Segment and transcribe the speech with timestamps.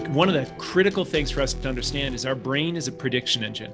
[0.00, 3.44] one of the critical things for us to understand is our brain is a prediction
[3.44, 3.72] engine.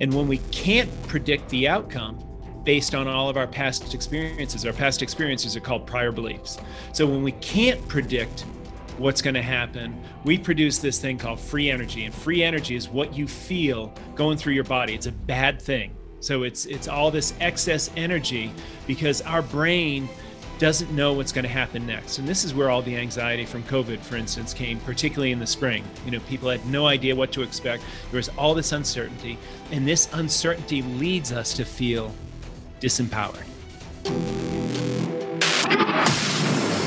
[0.00, 2.22] And when we can't predict the outcome
[2.64, 6.58] based on all of our past experiences, our past experiences are called prior beliefs.
[6.92, 8.44] So when we can't predict
[8.98, 12.04] what's going to happen, we produce this thing called free energy.
[12.04, 14.94] And free energy is what you feel going through your body.
[14.94, 15.96] It's a bad thing.
[16.20, 18.50] So it's it's all this excess energy
[18.86, 20.08] because our brain
[20.58, 22.18] doesn't know what's going to happen next.
[22.18, 25.46] And this is where all the anxiety from COVID, for instance, came, particularly in the
[25.46, 25.84] spring.
[26.04, 27.82] You know, people had no idea what to expect.
[28.10, 29.38] There was all this uncertainty,
[29.72, 32.14] and this uncertainty leads us to feel
[32.80, 33.44] disempowered.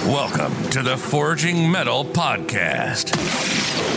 [0.06, 3.14] Welcome to the Forging Metal Podcast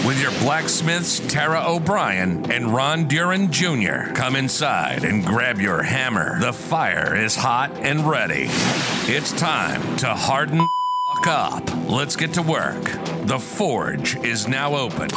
[0.06, 4.12] with your blacksmiths Tara O'Brien and Ron Duran Jr.
[4.14, 6.40] Come inside and grab your hammer.
[6.40, 8.46] The fire is hot and ready.
[9.06, 10.60] It's time to harden
[11.26, 11.68] up.
[11.88, 12.82] Let's get to work.
[13.26, 15.10] The forge is now open.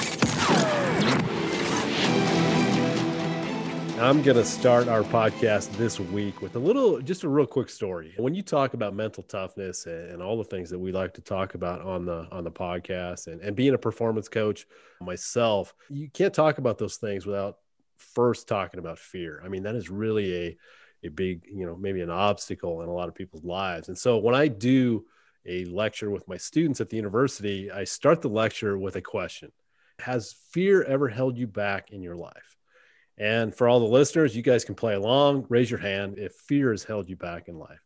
[4.04, 7.70] I'm going to start our podcast this week with a little, just a real quick
[7.70, 8.13] story.
[8.18, 11.55] When you talk about mental toughness and, all the things that we like to talk
[11.55, 14.68] about on the on the podcast, and, and being a performance coach
[14.99, 17.60] myself, you can't talk about those things without
[17.95, 19.41] first talking about fear.
[19.41, 20.57] I mean, that is really a
[21.05, 23.88] a big, you know, maybe an obstacle in a lot of people's lives.
[23.88, 25.05] And so when I do
[25.45, 29.54] a lecture with my students at the university, I start the lecture with a question:
[29.99, 32.57] Has fear ever held you back in your life?
[33.18, 35.46] And for all the listeners, you guys can play along.
[35.50, 37.82] Raise your hand if fear has held you back in life.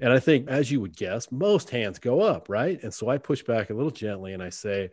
[0.00, 2.82] And I think, as you would guess, most hands go up, right?
[2.82, 4.90] And so I push back a little gently and I say,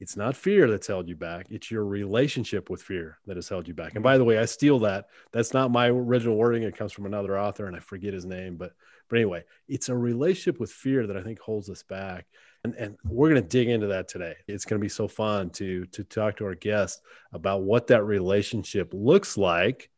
[0.00, 1.46] it's not fear that's held you back.
[1.50, 3.94] It's your relationship with fear that has held you back.
[3.94, 5.08] And by the way, I steal that.
[5.32, 6.62] That's not my original wording.
[6.62, 8.56] It comes from another author and I forget his name.
[8.56, 8.72] But,
[9.08, 12.26] but anyway, it's a relationship with fear that I think holds us back.
[12.64, 14.34] And, and we're going to dig into that today.
[14.46, 17.00] It's going to be so fun to to talk to our guests
[17.32, 19.90] about what that relationship looks like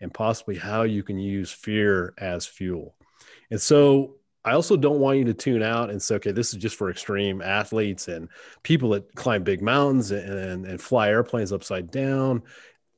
[0.00, 2.94] and possibly how you can use fear as fuel.
[3.50, 6.60] And so I also don't want you to tune out and say, okay, this is
[6.60, 8.28] just for extreme athletes and
[8.62, 12.42] people that climb big mountains and, and, and fly airplanes upside down.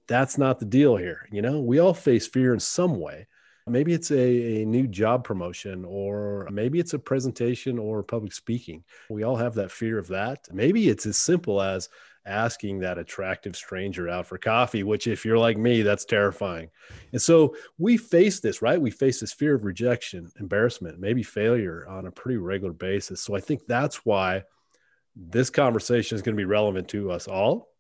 [0.08, 1.26] That's not the deal here.
[1.30, 3.27] You know, we all face fear in some way.
[3.70, 8.84] Maybe it's a, a new job promotion, or maybe it's a presentation or public speaking.
[9.10, 10.48] We all have that fear of that.
[10.52, 11.88] Maybe it's as simple as
[12.26, 16.68] asking that attractive stranger out for coffee, which, if you're like me, that's terrifying.
[17.12, 18.80] And so we face this, right?
[18.80, 23.22] We face this fear of rejection, embarrassment, maybe failure on a pretty regular basis.
[23.22, 24.44] So I think that's why
[25.16, 27.70] this conversation is going to be relevant to us all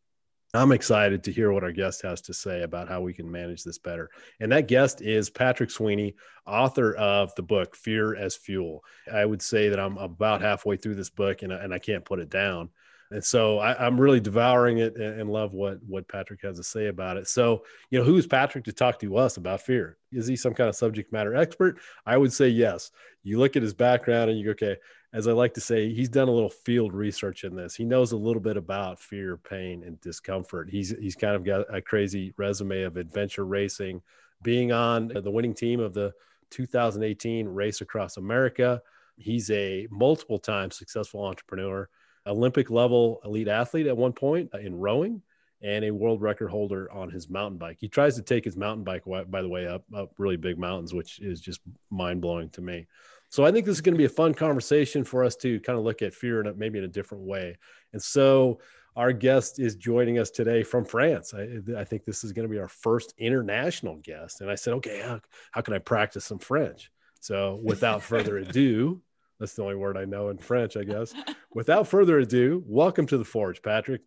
[0.54, 3.64] I'm excited to hear what our guest has to say about how we can manage
[3.64, 4.10] this better.
[4.40, 6.14] And that guest is Patrick Sweeney,
[6.46, 8.82] author of the book Fear is Fuel.
[9.12, 12.18] I would say that I'm about halfway through this book and, and I can't put
[12.18, 12.70] it down.
[13.10, 16.62] And so I, am really devouring it and, and, love what what Patrick has to
[16.62, 17.26] say about it.
[17.26, 19.96] So, you know, who's Patrick to talk to us about fear?
[20.12, 21.78] Is he some kind of subject matter expert?
[22.04, 22.90] I would say yes.
[23.22, 24.76] You look at his background and you go, okay,
[25.12, 27.74] as I like to say, he's done a little field research in this.
[27.74, 30.68] He knows a little bit about fear, pain, and discomfort.
[30.68, 34.02] He's he's kind of got a crazy resume of adventure racing,
[34.42, 36.12] being on the winning team of the
[36.50, 38.82] 2018 Race Across America.
[39.16, 41.88] He's a multiple time successful entrepreneur,
[42.26, 45.22] Olympic level elite athlete at one point uh, in rowing,
[45.62, 47.78] and a world record holder on his mountain bike.
[47.80, 50.92] He tries to take his mountain bike, by the way, up up really big mountains,
[50.92, 52.86] which is just mind blowing to me.
[53.30, 55.78] So I think this is going to be a fun conversation for us to kind
[55.78, 57.58] of look at fear in a, maybe in a different way.
[57.92, 58.60] And so
[58.96, 61.34] our guest is joining us today from France.
[61.34, 64.40] I, I think this is going to be our first international guest.
[64.40, 65.20] And I said, okay, how,
[65.52, 66.90] how can I practice some French?
[67.20, 69.02] So without further ado,
[69.38, 71.12] that's the only word I know in French, I guess.
[71.52, 74.00] Without further ado, welcome to the Forge, Patrick.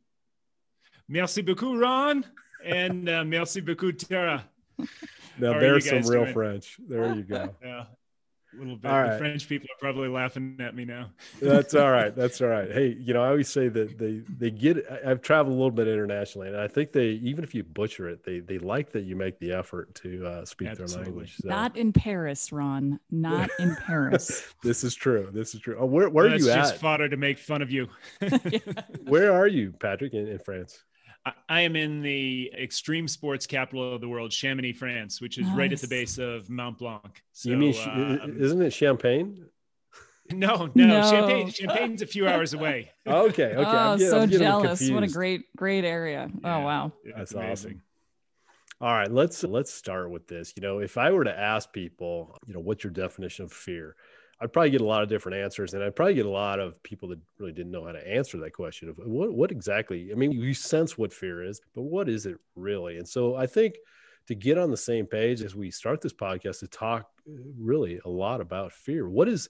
[1.08, 2.26] Merci beaucoup, Ron,
[2.66, 4.46] and uh, merci beaucoup, Tara.
[5.38, 6.34] Now there's some real doing?
[6.34, 6.78] French.
[6.88, 7.56] There you go.
[7.64, 7.86] Yeah
[8.54, 8.92] a little bit.
[8.92, 9.12] All right.
[9.12, 11.10] The French people are probably laughing at me now.
[11.42, 12.16] That's all right.
[12.16, 12.70] That's all right.
[12.82, 14.86] Hey, you know, I always say that they they get.
[15.06, 18.24] I've traveled a little bit internationally, and I think they even if you butcher it,
[18.24, 20.96] they they like that you make the effort to uh, speak Absolutely.
[20.96, 21.36] their language.
[21.42, 21.50] So.
[21.50, 23.00] Not in Paris, Ron.
[23.10, 24.54] Not in Paris.
[24.64, 25.30] this is true.
[25.34, 25.76] This is true.
[25.80, 26.56] Oh, where where well, are you at?
[26.56, 27.88] Just fodder to make fun of you.
[29.06, 30.84] where are you, Patrick, in, in France?
[31.48, 35.58] I am in the extreme sports capital of the world, Chamonix, France, which is nice.
[35.58, 37.22] right at the base of Mont Blanc.
[37.32, 39.46] So, you mean, uh, isn't it Champagne?
[40.32, 41.50] No, no, no, Champagne.
[41.52, 42.92] Champagne's a few hours away.
[43.06, 43.56] okay, okay.
[43.56, 44.90] Oh, I'm getting, so I'm jealous!
[44.90, 46.30] What a great, great area.
[46.32, 47.52] Oh, yeah, oh, wow, that's amazing.
[47.52, 47.82] awesome.
[48.80, 50.54] All right, let's let's start with this.
[50.56, 53.96] You know, if I were to ask people, you know, what's your definition of fear?
[54.42, 56.82] I'd probably get a lot of different answers, and I'd probably get a lot of
[56.82, 60.12] people that really didn't know how to answer that question of what what exactly.
[60.12, 62.98] I mean, you sense what fear is, but what is it really?
[62.98, 63.76] And so I think
[64.28, 68.00] to get on the same page as we start this podcast to talk uh, really
[68.06, 69.08] a lot about fear.
[69.08, 69.50] What is,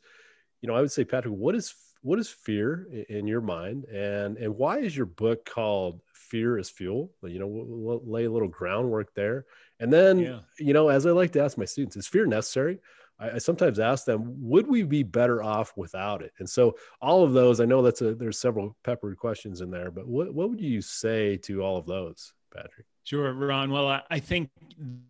[0.61, 4.37] you know, I would say, Patrick, what is what is fear in your mind, and
[4.37, 7.11] and why is your book called Fear is Fuel?
[7.23, 9.45] You know, we'll lay a little groundwork there,
[9.79, 10.39] and then yeah.
[10.59, 12.79] you know, as I like to ask my students, is fear necessary?
[13.21, 16.31] I, I, sometimes ask them, would we be better off without it?
[16.39, 19.91] And so all of those, I know that's a there's several peppered questions in there,
[19.91, 22.87] but what what would you say to all of those, Patrick?
[23.03, 23.71] Sure, Ron.
[23.71, 24.49] Well, I think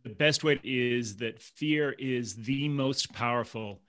[0.03, 3.81] the best way is that fear is the most powerful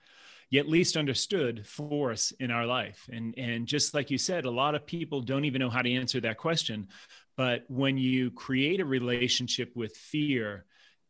[0.53, 3.09] yet least understood force in our life.
[3.11, 5.91] And, and just like you said, a lot of people don't even know how to
[5.91, 6.89] answer that question.
[7.35, 10.65] But when you create a relationship with fear,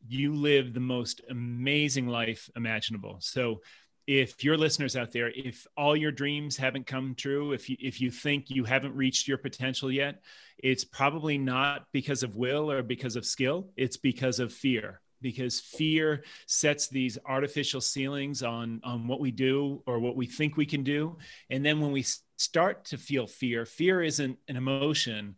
[0.08, 3.18] you live the most amazing life imaginable.
[3.20, 3.62] So
[4.06, 8.02] if your listeners out there, if all your dreams haven't come true, if you, if
[8.02, 10.22] you think you haven't reached your potential yet,
[10.58, 13.70] it's probably not because of will or because of skill.
[13.78, 15.00] It's because of fear.
[15.22, 20.58] Because fear sets these artificial ceilings on, on what we do or what we think
[20.58, 21.18] we can do.
[21.50, 22.04] And then when we
[22.36, 25.36] start to feel fear, fear isn't an emotion,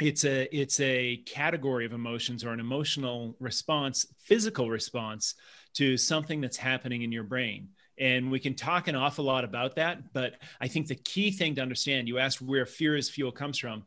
[0.00, 5.34] it's a it's a category of emotions or an emotional response physical response
[5.74, 7.68] to something that's happening in your brain.
[7.98, 11.54] And we can talk an awful lot about that but i think the key thing
[11.54, 13.84] to understand you asked where fear is fuel comes from.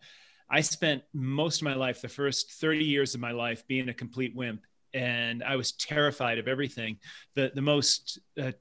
[0.49, 3.93] I spent most of my life the first 30 years of my life being a
[3.93, 4.61] complete wimp
[4.93, 6.97] and i was terrified of everything.
[7.35, 8.53] The the most uh,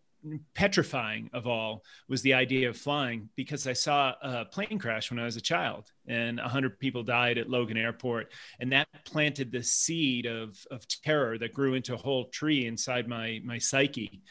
[0.55, 5.19] petrifying of all was the idea of flying because I saw a plane crash when
[5.19, 8.33] I was a child and 100 people died at Logan Airport.
[8.61, 13.09] And that planted the seed of, of terror that grew into a whole tree inside
[13.09, 14.23] my, my psyche.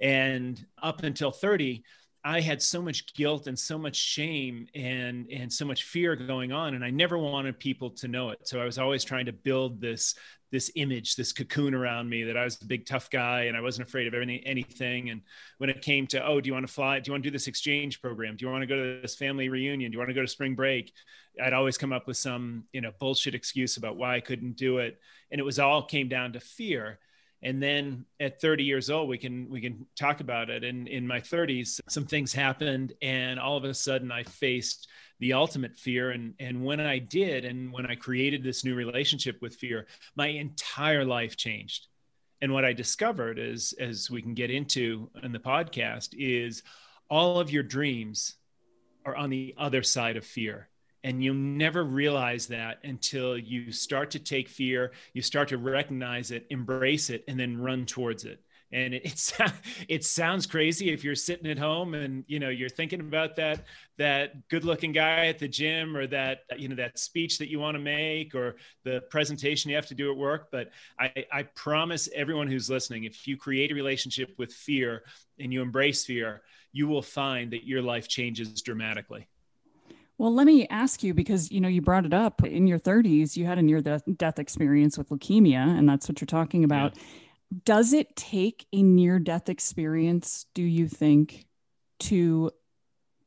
[0.00, 1.84] And up until 30,
[2.24, 6.52] I had so much guilt and so much shame and and so much fear going
[6.52, 8.46] on and I never wanted people to know it.
[8.46, 10.14] So I was always trying to build this
[10.52, 13.62] this image, this cocoon around me that I was a big tough guy and I
[13.62, 15.08] wasn't afraid of any, anything.
[15.08, 15.22] And
[15.56, 17.00] when it came to, oh, do you want to fly?
[17.00, 18.36] Do you want to do this exchange program?
[18.36, 19.90] Do you want to go to this family reunion?
[19.90, 20.92] Do you want to go to spring break?
[21.42, 24.76] I'd always come up with some, you know, bullshit excuse about why I couldn't do
[24.76, 25.00] it.
[25.30, 26.98] And it was all came down to fear
[27.42, 30.64] and then at 30 years old we can we can talk about it.
[30.64, 35.32] And in my 30s some things happened and all of a sudden i faced the
[35.32, 36.10] ultimate fear.
[36.10, 39.86] And and when i did and when i created this new relationship with fear
[40.16, 41.88] my entire life changed.
[42.40, 46.62] And what i discovered is as we can get into in the podcast is
[47.10, 48.36] all of your dreams
[49.04, 50.68] are on the other side of fear
[51.04, 56.30] and you'll never realize that until you start to take fear you start to recognize
[56.30, 58.40] it embrace it and then run towards it.
[58.74, 59.32] And it,
[59.88, 63.64] it sounds crazy if you're sitting at home and you know you're thinking about that
[63.98, 67.58] that good looking guy at the gym or that you know that speech that you
[67.60, 70.48] want to make or the presentation you have to do at work.
[70.50, 75.02] But i i promise everyone who's listening if you create a relationship with fear
[75.38, 76.42] and you embrace fear
[76.74, 79.28] you will find that your life changes dramatically
[80.22, 83.36] well, let me ask you because you know you brought it up in your 30s,
[83.36, 86.96] you had a near death experience with leukemia, and that's what you're talking about.
[86.96, 87.02] Yeah.
[87.64, 91.44] Does it take a near death experience, do you think,
[91.98, 92.52] to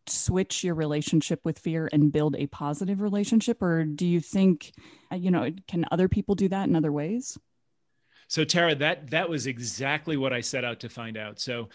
[0.07, 3.62] switch your relationship with fear and build a positive relationship?
[3.62, 4.72] Or do you think,
[5.12, 7.38] uh, you know, can other people do that in other ways?
[8.29, 11.41] So, Tara, that that was exactly what I set out to find out.
[11.41, 11.67] So,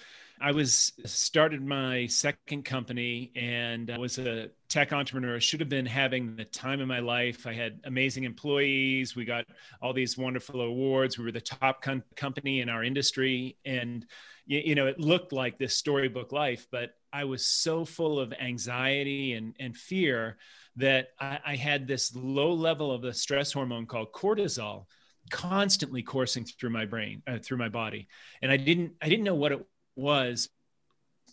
[0.43, 5.37] I was started my second company and I was a tech entrepreneur.
[5.37, 7.47] I should have been having the time of my life.
[7.47, 9.15] I had amazing employees.
[9.15, 9.45] We got
[9.83, 11.19] all these wonderful awards.
[11.19, 13.59] We were the top com- company in our industry.
[13.67, 14.07] And,
[14.47, 18.33] you, you know, it looked like this storybook life, but I was so full of
[18.33, 20.39] anxiety and, and fear
[20.77, 24.87] that I, I had this low level of the stress hormone called cortisol
[25.31, 28.09] constantly coursing through my brain uh, through my body
[28.43, 29.65] and i didn't i didn't know what it
[30.01, 30.49] was,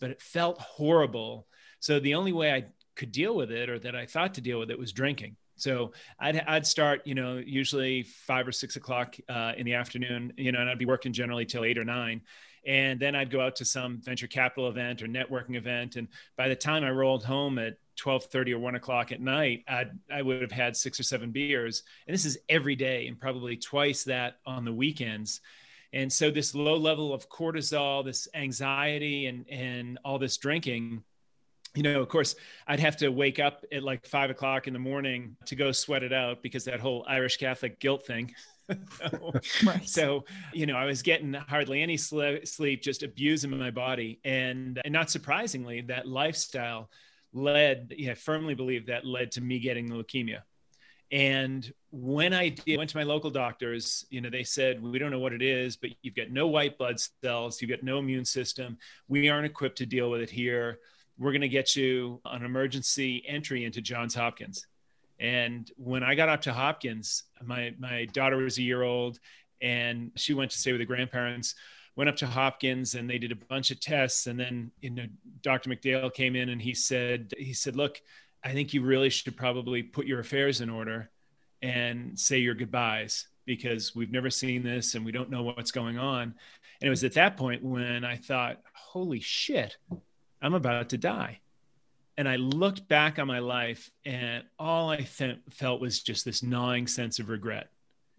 [0.00, 1.46] but it felt horrible.
[1.80, 4.58] So the only way I could deal with it or that I thought to deal
[4.58, 5.36] with it was drinking.
[5.56, 10.32] So I'd, I'd start, you know, usually five or six o'clock uh, in the afternoon,
[10.36, 12.22] you know, and I'd be working generally till eight or nine.
[12.66, 15.96] And then I'd go out to some venture capital event or networking event.
[15.96, 19.90] And by the time I rolled home at 12:30 or 1 o'clock at night, I'd,
[20.10, 21.82] I would have had six or seven beers.
[22.06, 25.40] And this is every day and probably twice that on the weekends.
[25.92, 31.02] And so this low level of cortisol, this anxiety and and all this drinking,
[31.74, 32.34] you know, of course,
[32.66, 36.02] I'd have to wake up at like five o'clock in the morning to go sweat
[36.02, 38.34] it out because that whole Irish Catholic guilt thing.
[38.98, 39.32] so,
[39.64, 39.88] right.
[39.88, 44.20] so, you know, I was getting hardly any sleep, just abusing my body.
[44.24, 46.90] And, and not surprisingly, that lifestyle
[47.32, 50.40] led, yeah, I firmly believe that led to me getting the leukemia.
[51.10, 55.10] And when I did, went to my local doctors, you know, they said, we don't
[55.10, 58.26] know what it is, but you've got no white blood cells, you've got no immune
[58.26, 58.76] system.
[59.08, 60.80] We aren't equipped to deal with it here.
[61.18, 64.66] We're going to get you an emergency entry into Johns Hopkins.
[65.18, 69.18] And when I got up to Hopkins, my, my daughter was a year old
[69.60, 71.54] and she went to stay with the grandparents
[71.98, 74.28] went up to Hopkins and they did a bunch of tests.
[74.28, 75.06] And then, you know,
[75.42, 75.68] Dr.
[75.68, 78.00] McDale came in and he said, he said, look,
[78.44, 81.10] I think you really should probably put your affairs in order
[81.62, 85.98] and say your goodbyes because we've never seen this and we don't know what's going
[85.98, 86.22] on.
[86.80, 89.76] And it was at that point when I thought, holy shit,
[90.40, 91.40] I'm about to die.
[92.16, 96.42] And I looked back on my life and all I th- felt was just this
[96.42, 97.70] gnawing sense of regret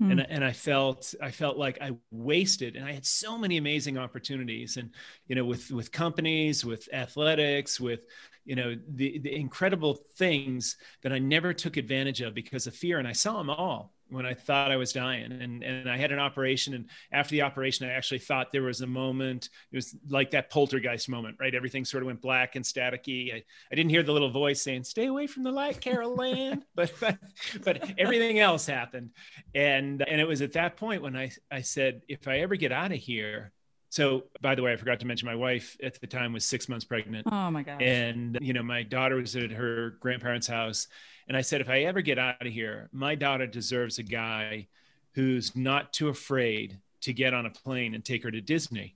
[0.02, 0.12] mm.
[0.12, 3.98] and and I felt I felt like I wasted and I had so many amazing
[3.98, 4.92] opportunities and
[5.28, 8.02] you know with with companies with athletics with
[8.46, 13.00] you know the the incredible things that I never took advantage of because of fear
[13.00, 15.32] and I saw them all when I thought I was dying.
[15.32, 16.74] And, and I had an operation.
[16.74, 20.50] And after the operation, I actually thought there was a moment, it was like that
[20.50, 21.54] poltergeist moment, right?
[21.54, 23.34] Everything sort of went black and staticky.
[23.34, 26.64] I, I didn't hear the little voice saying, stay away from the light, Carol Anne.
[26.76, 27.18] but, but,
[27.64, 29.12] but everything else happened.
[29.54, 32.72] And, and it was at that point when I, I said, if I ever get
[32.72, 33.52] out of here,
[33.90, 36.70] so, by the way, I forgot to mention my wife at the time was six
[36.70, 37.28] months pregnant.
[37.32, 37.82] Oh my gosh.
[37.82, 40.88] And, you know, my daughter was at her grandparents' house.
[41.28, 44.68] And I said, if I ever get out of here, my daughter deserves a guy
[45.14, 48.96] who's not too afraid to get on a plane and take her to Disney.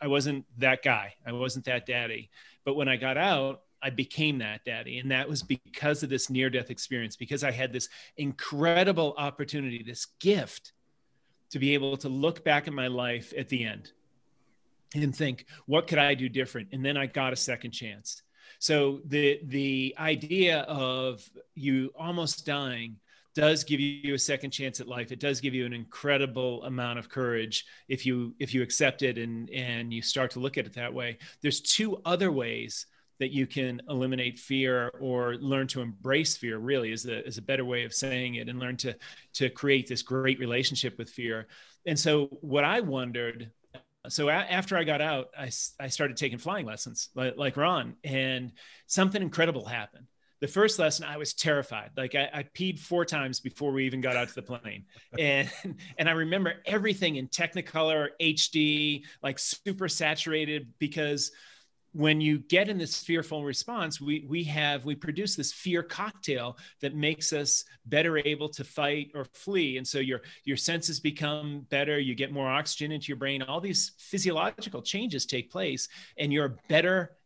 [0.00, 1.14] I wasn't that guy.
[1.26, 2.30] I wasn't that daddy.
[2.64, 4.98] But when I got out, I became that daddy.
[4.98, 9.82] And that was because of this near death experience, because I had this incredible opportunity,
[9.82, 10.72] this gift
[11.50, 13.92] to be able to look back at my life at the end
[14.94, 16.68] and think, what could I do different?
[16.72, 18.22] And then I got a second chance.
[18.58, 21.22] So the the idea of
[21.54, 22.96] you almost dying
[23.34, 25.12] does give you a second chance at life.
[25.12, 29.18] It does give you an incredible amount of courage if you if you accept it
[29.18, 31.18] and and you start to look at it that way.
[31.42, 32.86] There's two other ways
[33.18, 37.42] that you can eliminate fear or learn to embrace fear really is a, is a
[37.42, 38.94] better way of saying it and learn to
[39.34, 41.48] to create this great relationship with fear
[41.86, 43.50] and so what i wondered
[44.08, 45.50] so a- after I got out, I,
[45.80, 48.52] I started taking flying lessons like, like Ron, and
[48.86, 50.06] something incredible happened.
[50.40, 51.90] The first lesson, I was terrified.
[51.96, 54.84] Like I, I peed four times before we even got out to the plane,
[55.18, 55.50] and
[55.98, 61.32] and I remember everything in Technicolor HD, like super saturated because
[61.98, 66.56] when you get in this fearful response we we have we produce this fear cocktail
[66.80, 69.78] that makes us better able to fight or flee.
[69.78, 73.42] And so your your senses become better you get more oxygen into your brain.
[73.42, 77.16] All these physiological changes take place and you're a better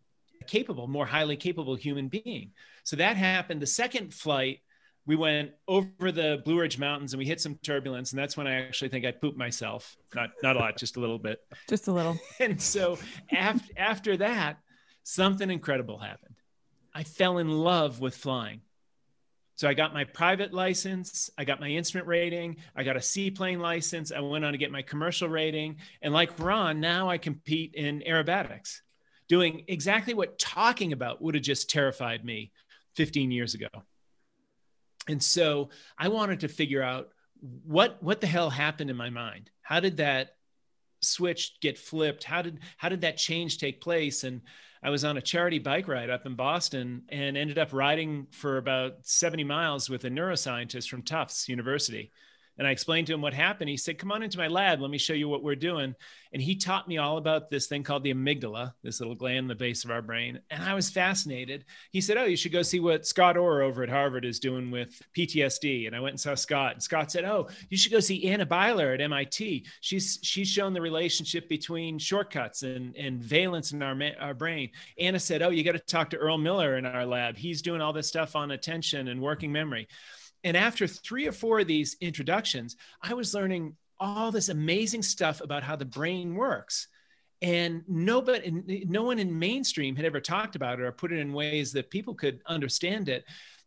[0.47, 2.53] capable more highly capable human being.
[2.83, 3.61] So that happened.
[3.61, 4.61] The second flight
[5.07, 8.47] we went over the Blue Ridge Mountains and we hit some turbulence, and that's when
[8.47, 9.97] I actually think I pooped myself.
[10.15, 11.41] Not not a lot, just a little bit.
[11.69, 12.19] Just a little.
[12.41, 12.99] and so
[13.33, 14.59] after after that,
[15.03, 16.37] something incredible happened.
[16.95, 18.61] I fell in love with flying.
[19.57, 23.61] So I got my private license, I got my instrument rating, I got a seaplane
[23.61, 27.75] license, I went on to get my commercial rating, and like Ron, now I compete
[27.75, 28.81] in aerobatics,
[29.29, 32.51] doing exactly what talking about would have just terrified me
[32.97, 33.69] 15 years ago.
[35.09, 37.09] And so I wanted to figure out
[37.65, 39.51] what what the hell happened in my mind.
[39.63, 40.37] How did that
[41.01, 42.25] switch get flipped?
[42.25, 44.25] How did how did that change take place?
[44.25, 44.43] And
[44.83, 48.59] I was on a charity bike ride up in Boston and ended up riding for
[48.59, 52.11] about 70 miles with a neuroscientist from Tufts University.
[52.59, 53.71] And I explained to him what happened.
[53.71, 54.81] He said, Come on into my lab.
[54.81, 55.95] Let me show you what we're doing.
[56.33, 59.49] And he taught me all about this thing called the amygdala, this little gland in
[59.49, 60.41] the base of our brain.
[60.51, 61.65] And I was fascinated.
[61.91, 64.71] He said, Oh, you should go see what Scott Orr over at Harvard is doing
[64.71, 65.87] with PTSD.
[65.87, 66.75] And I went and saw Scott.
[66.75, 69.67] And Scott said, Oh, you should go see Anna Beyeler at MIT.
[69.81, 74.71] She's she's shown the relationship between shortcuts and, and valence in our, our brain.
[74.99, 77.37] Anna said, Oh, you got to talk to Earl Miller in our lab.
[77.37, 79.89] He's doing all this stuff on attention and working memory.
[80.45, 85.41] And after three or four of these introductions, I was learning all this amazing stuff
[85.41, 86.89] about how the brain works.
[87.41, 91.33] And nobody, no one in mainstream had ever talked about it or put it in
[91.33, 93.25] ways that people could understand it.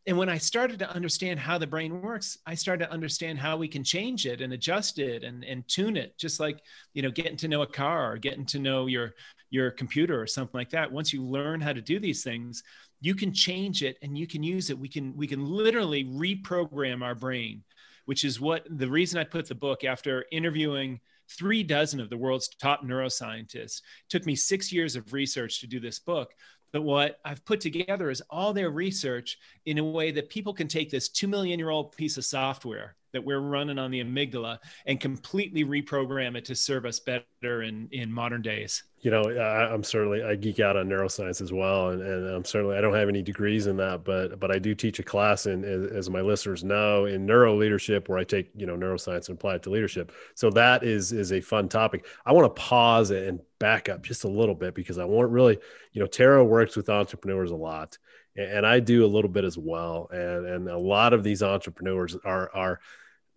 [0.08, 3.58] And when I started to understand how the brain works, I started to understand how
[3.58, 6.60] we can change it and adjust it and, and tune it, just like
[6.94, 9.16] you know, getting to know a car or getting to know your
[9.50, 10.92] your computer or something like that.
[10.92, 12.64] Once you learn how to do these things,
[13.02, 17.04] you can change it and you can use it we can we can literally reprogram
[17.04, 17.64] our brain
[18.06, 21.00] which is what the reason I put the book after interviewing
[21.30, 23.80] three dozen of the world's top neuroscientists.
[23.80, 26.32] It took me six years of research to do this book.
[26.72, 30.68] But what I've put together is all their research in a way that people can
[30.68, 34.60] take this two million year old piece of software that we're running on the amygdala
[34.86, 38.84] and completely reprogram it to serve us better in, in modern days.
[39.02, 42.44] You know I, am certainly i geek out on neuroscience as well and, and i'm
[42.44, 45.46] certainly i don't have any degrees in that but but i do teach a class
[45.46, 49.38] in as my listeners know in neuro leadership where i take you know neuroscience and
[49.38, 50.12] apply it to leadership.
[50.34, 52.08] So that is is a fun topic.
[52.26, 55.58] I want to pause and back up just a little bit because i want really
[55.94, 57.98] you know tara works with entrepreneurs a lot
[58.36, 62.18] and i do a little bit as well and and a lot of these entrepreneurs
[62.26, 62.80] are are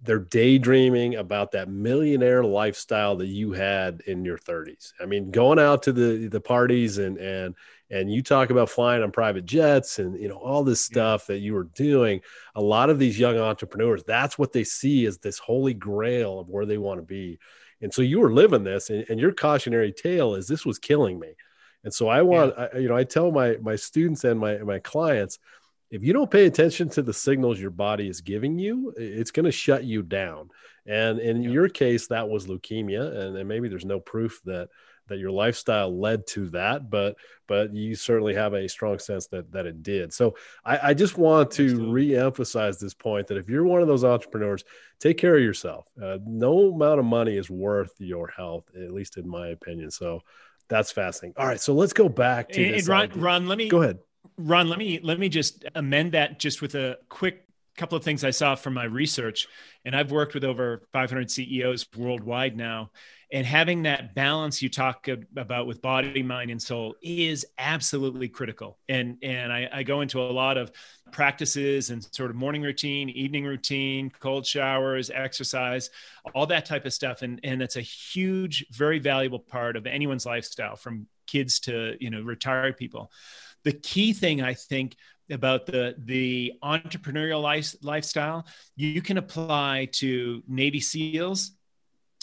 [0.00, 4.93] they're daydreaming about that millionaire lifestyle that you had in your 30s.
[5.00, 7.55] I mean, going out to the the parties and and
[7.90, 11.38] and you talk about flying on private jets and you know all this stuff that
[11.38, 12.21] you were doing.
[12.55, 16.49] A lot of these young entrepreneurs, that's what they see as this holy grail of
[16.49, 17.38] where they want to be.
[17.81, 21.19] And so you were living this, and, and your cautionary tale is this was killing
[21.19, 21.35] me.
[21.85, 22.69] And so I want, yeah.
[22.75, 25.38] I, you know, I tell my my students and my my clients
[25.90, 29.47] if you don't pay attention to the signals your body is giving you, it's going
[29.47, 30.50] to shut you down.
[30.87, 31.50] And in yeah.
[31.50, 34.68] your case, that was leukemia, and, and, maybe there's no proof that
[35.09, 37.16] that your lifestyle led to that, but
[37.47, 40.12] but you certainly have a strong sense that that it did.
[40.12, 42.09] So I, I just want to Absolutely.
[42.09, 44.64] reemphasize this point that if you're one of those entrepreneurs,
[44.99, 45.87] take care of yourself.
[46.02, 49.90] Uh, no amount of money is worth your health, at least in my opinion.
[49.90, 50.21] So
[50.68, 51.35] that's fascinating.
[51.38, 53.99] All right, so let's go back to and, and Ron, Ron, let me go ahead
[54.37, 58.25] Ron, let me let me just amend that just with a quick couple of things
[58.25, 59.47] I saw from my research.
[59.85, 62.91] And I've worked with over 500 CEOs worldwide now.
[63.31, 65.07] And having that balance you talk
[65.37, 68.79] about with body, mind, and soul is absolutely critical.
[68.89, 70.73] And and I, I go into a lot of
[71.13, 75.91] practices and sort of morning routine, evening routine, cold showers, exercise,
[76.35, 77.21] all that type of stuff.
[77.21, 82.09] And and it's a huge, very valuable part of anyone's lifestyle, from kids to you
[82.09, 83.13] know retired people
[83.69, 84.97] the key thing I think
[85.31, 88.47] about the the entrepreneurial life, lifestyle
[88.77, 91.53] you can apply to Navy SEALs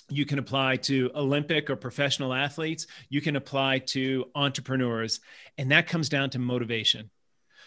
[0.09, 2.85] you can apply to Olympic or professional athletes.
[3.09, 5.19] You can apply to entrepreneurs.
[5.57, 7.09] And that comes down to motivation.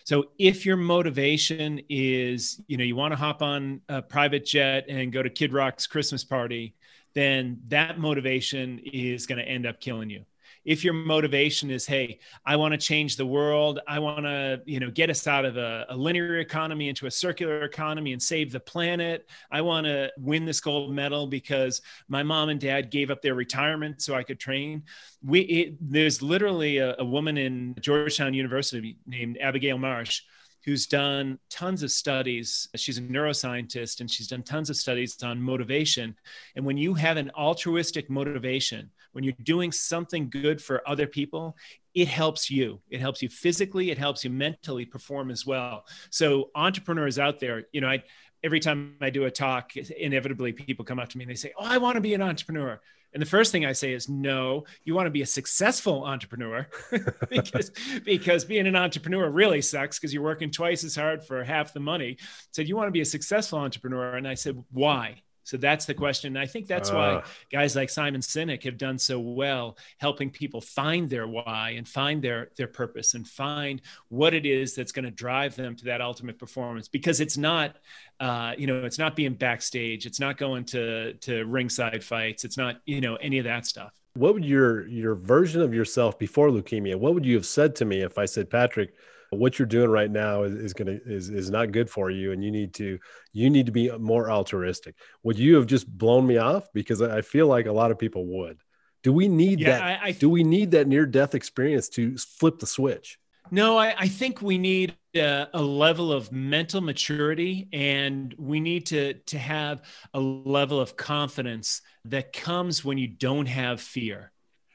[0.04, 4.86] So if your motivation is, you know, you want to hop on a private jet
[4.88, 6.76] and go to Kid Rock's Christmas party,
[7.12, 10.24] then that motivation is going to end up killing you
[10.64, 14.80] if your motivation is hey i want to change the world i want to you
[14.80, 18.52] know get us out of a, a, linear economy into a circular economy and save
[18.52, 23.10] the planet i want to win this gold medal because my mom and dad gave
[23.10, 24.82] up their retirement so i could train
[25.22, 30.22] we it, there's literally a, a woman in georgetown university named abigail marsh
[30.68, 32.68] who's done tons of studies.
[32.76, 36.14] She's a neuroscientist and she's done tons of studies on motivation.
[36.56, 41.56] And when you have an altruistic motivation, when you're doing something good for other people,
[41.92, 42.80] it helps you.
[42.88, 45.86] It helps you physically, it helps you mentally perform as well.
[46.10, 48.04] So, entrepreneurs out there, you know, I
[48.44, 51.52] every time I do a talk, inevitably people come up to me and they say,
[51.58, 52.80] Oh, I want to be an entrepreneur.
[53.12, 56.68] And the first thing I say is, no, you want to be a successful entrepreneur
[57.28, 57.72] because,
[58.04, 61.80] because being an entrepreneur really sucks because you're working twice as hard for half the
[61.80, 62.18] money.
[62.52, 64.14] So you want to be a successful entrepreneur.
[64.14, 65.22] And I said, why?
[65.48, 66.36] So that's the question.
[66.36, 67.22] And I think that's uh, why ah.
[67.50, 72.20] guys like Simon Sinek have done so well, helping people find their why and find
[72.20, 73.80] their their purpose and find
[74.10, 76.86] what it is that's going to drive them to that ultimate performance.
[76.86, 77.76] Because it's not,
[78.20, 80.04] uh, you know, it's not being backstage.
[80.04, 82.44] It's not going to to ringside fights.
[82.44, 83.94] It's not, you know, any of that stuff.
[84.12, 86.96] What would your your version of yourself before leukemia?
[86.96, 88.92] What would you have said to me if I said, Patrick?
[89.30, 92.42] What you're doing right now is, is gonna is is not good for you and
[92.42, 92.98] you need to
[93.32, 94.94] you need to be more altruistic.
[95.22, 96.68] Would you have just blown me off?
[96.72, 98.58] Because i feel like a lot of people would.
[99.02, 102.16] Do we need yeah, that I, I, do we need that near death experience to
[102.16, 103.18] flip the switch?
[103.50, 108.86] No, I, I, think we need a, a, level of mental maturity, and we need
[108.86, 114.32] to to have a level of confidence that comes when you don't have fear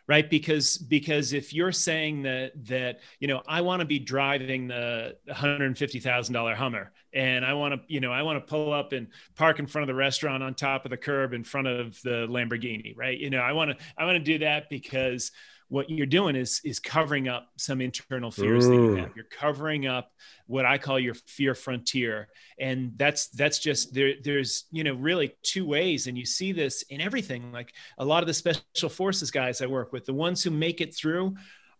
[0.07, 0.29] right?
[0.29, 5.15] Because because if you're saying that that you know i want to be driving the
[5.29, 9.59] $150000 hummer and i want to you know i want to pull up and park
[9.59, 12.95] in front of the restaurant on top of the curb in front of the lamborghini
[12.97, 13.17] right?
[13.17, 15.31] You know i want to i want to do that because
[15.69, 18.69] what you're doing is is covering up some internal fears Ooh.
[18.69, 19.11] that you have.
[19.15, 20.11] You're covering up
[20.47, 24.13] what I call your fear frontier, and that's that's just there.
[24.23, 27.51] There's you know really two ways, and you see this in everything.
[27.51, 30.81] Like a lot of the special forces guys I work with, the ones who make
[30.81, 31.35] it through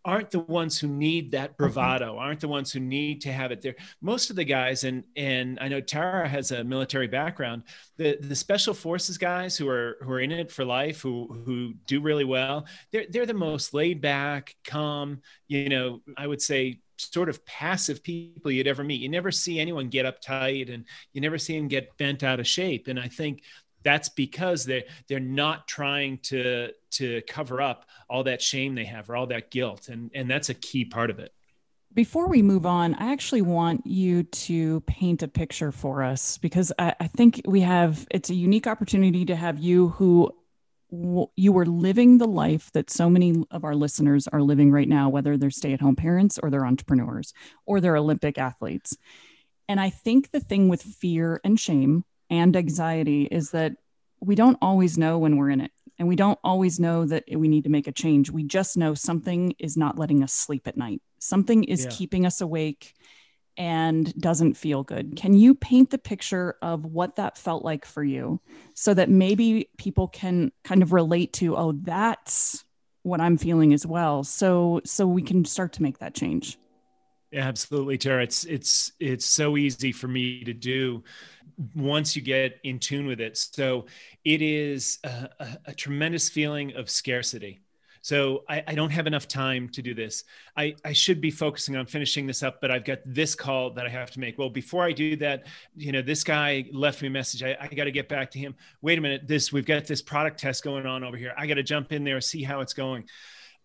[0.06, 1.64] aren't the ones who need that mm-hmm.
[1.64, 3.76] bravado aren't the ones who need to have it there.
[4.02, 7.64] Most of the guys and and i know tara has a military background
[7.98, 11.74] the the special forces guys who are who are in it for life who who
[11.88, 16.80] do really well they're they're the most laid back calm you know i would say
[16.98, 19.02] sort of passive people you'd ever meet.
[19.02, 22.48] You never see anyone get uptight and you never see them get bent out of
[22.48, 22.88] shape.
[22.88, 23.44] And i think
[23.84, 29.10] that's because they they're not trying to to cover up all that shame they have
[29.10, 29.90] or all that guilt.
[29.90, 31.34] And and that's a key part of it.
[31.94, 36.74] Before we move on i actually want you to paint a picture for us because
[36.80, 40.34] I, I think we have it's a unique opportunity to have you who
[41.36, 45.10] you were living the life that so many of our listeners are living right now
[45.10, 47.32] whether they're stay-at-home parents or they're entrepreneurs
[47.68, 48.98] or they're olympic athletes.
[49.70, 53.74] And i think the thing with fear and shame and anxiety is that
[54.20, 55.72] we don't always know when we're in it.
[56.00, 58.32] And we don't always know that we need to make a change.
[58.32, 61.02] We just know something is not letting us sleep at night.
[61.20, 61.92] Something is yeah.
[61.92, 62.94] keeping us awake
[63.58, 65.16] and doesn't feel good.
[65.16, 68.42] Can you paint the picture of what that felt like for you
[68.74, 72.66] so that maybe people can kind of relate to, oh, that's
[73.04, 74.24] what I'm feeling as well.
[74.24, 76.58] So so we can start to make that change.
[77.32, 78.24] Yeah, absolutely, Tara.
[78.24, 81.04] It's it's it's so easy for me to do
[81.76, 83.38] once you get in tune with it.
[83.38, 83.86] So
[84.24, 87.62] it is a, a, a tremendous feeling of scarcity.
[88.04, 90.26] So I, I, don't have enough time to do this.
[90.58, 93.86] I, I should be focusing on finishing this up, but I've got this call that
[93.86, 94.38] I have to make.
[94.38, 97.44] Well, before I do that, you know, this guy left me a message.
[97.44, 98.56] I, I got to get back to him.
[98.82, 101.34] Wait a minute, this we've got this product test going on over here.
[101.38, 103.06] I got to jump in there see how it's going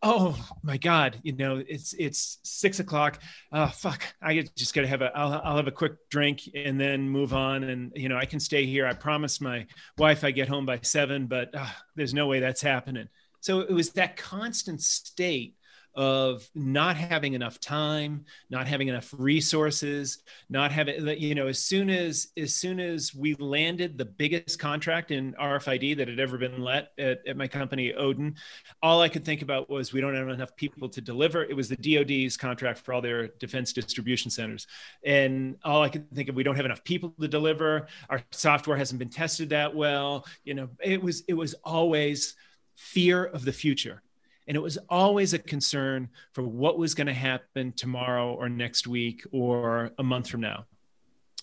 [0.03, 3.21] oh my god you know it's it's six o'clock.
[3.53, 7.09] Oh fuck i just gotta have a I'll, I'll have a quick drink and then
[7.09, 7.65] move on.
[7.65, 8.87] And you know i can stay here.
[8.87, 12.63] I promised my wife i get home by seven but uh, there's no way that's
[12.63, 13.09] happening.
[13.41, 15.55] So it was that constant state
[15.99, 21.91] of not having enough time not having enough resources not having you know as soon
[21.91, 26.63] as as soon as we landed the biggest contract in rfid that had ever been
[26.63, 28.35] let at, at my company odin
[28.83, 31.45] all i could think about was we don't have enough people to deliver.
[31.45, 34.67] It was the dod's contract for all their defense distribution centers.
[35.05, 37.89] And all i could think of we don't have enough people to deliver.
[38.09, 40.27] Our software hasn't been tested that well.
[40.45, 42.35] You know it was it was always
[42.75, 44.03] fear of the future
[44.49, 48.87] and it was always a concern for what was going to happen tomorrow or next
[48.87, 50.65] week or a month from now.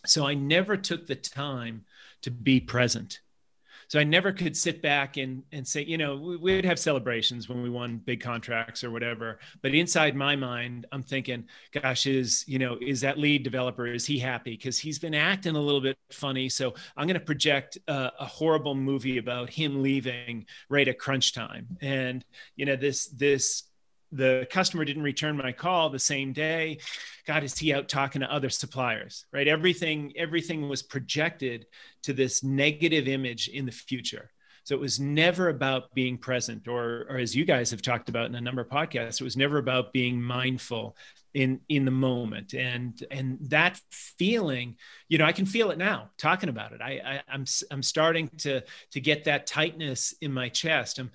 [0.07, 1.85] So I never took the time
[2.23, 3.19] to be present.
[3.87, 7.47] So I never could sit back and, and say, you know, we, would have celebrations
[7.47, 9.39] when we won big contracts or whatever.
[9.61, 14.05] But inside my mind, I'm thinking, gosh, is, you know, is that lead developer, is
[14.05, 14.51] he happy?
[14.51, 16.49] Because he's been acting a little bit funny.
[16.49, 21.77] So I'm going to project a horrible movie about him leaving right at crunch time.
[21.81, 22.23] And,
[22.55, 23.63] you know, this, this
[24.11, 26.79] the customer didn't return my call the same day.
[27.25, 29.47] God is he out talking to other suppliers right?
[29.47, 31.65] Everything everything was projected
[32.03, 34.31] to this negative image in the future
[34.65, 38.25] so it was never about being present or or as you guys have talked about
[38.25, 40.97] in a number of podcasts it was never about being mindful
[41.33, 44.75] in in the moment and and that feeling
[45.09, 48.29] you know i can feel it now talking about it i, I i'm i'm starting
[48.39, 51.11] to to get that tightness in my chest i'm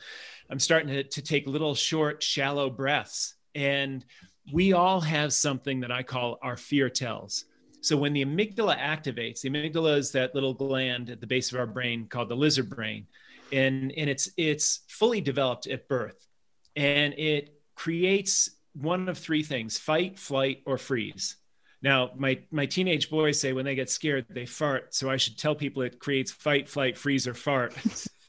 [0.51, 3.35] I'm starting to, to take little short, shallow breaths.
[3.55, 4.05] And
[4.53, 7.45] we all have something that I call our fear tells.
[7.83, 11.59] So when the amygdala activates, the amygdala is that little gland at the base of
[11.59, 13.07] our brain called the lizard brain.
[13.53, 16.27] And, and it's it's fully developed at birth.
[16.77, 21.37] And it creates one of three things fight, flight, or freeze.
[21.83, 24.95] Now, my, my teenage boys say when they get scared, they fart.
[24.95, 27.75] So I should tell people it creates fight, flight, freeze, or fart.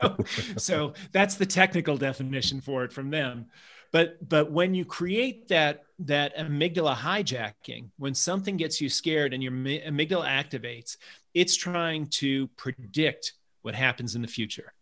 [0.58, 3.48] so, that's the technical definition for it from them.
[3.92, 9.44] But but when you create that that amygdala hijacking, when something gets you scared and
[9.44, 10.96] your amygdala activates,
[11.34, 14.74] it's trying to predict what happens in the future.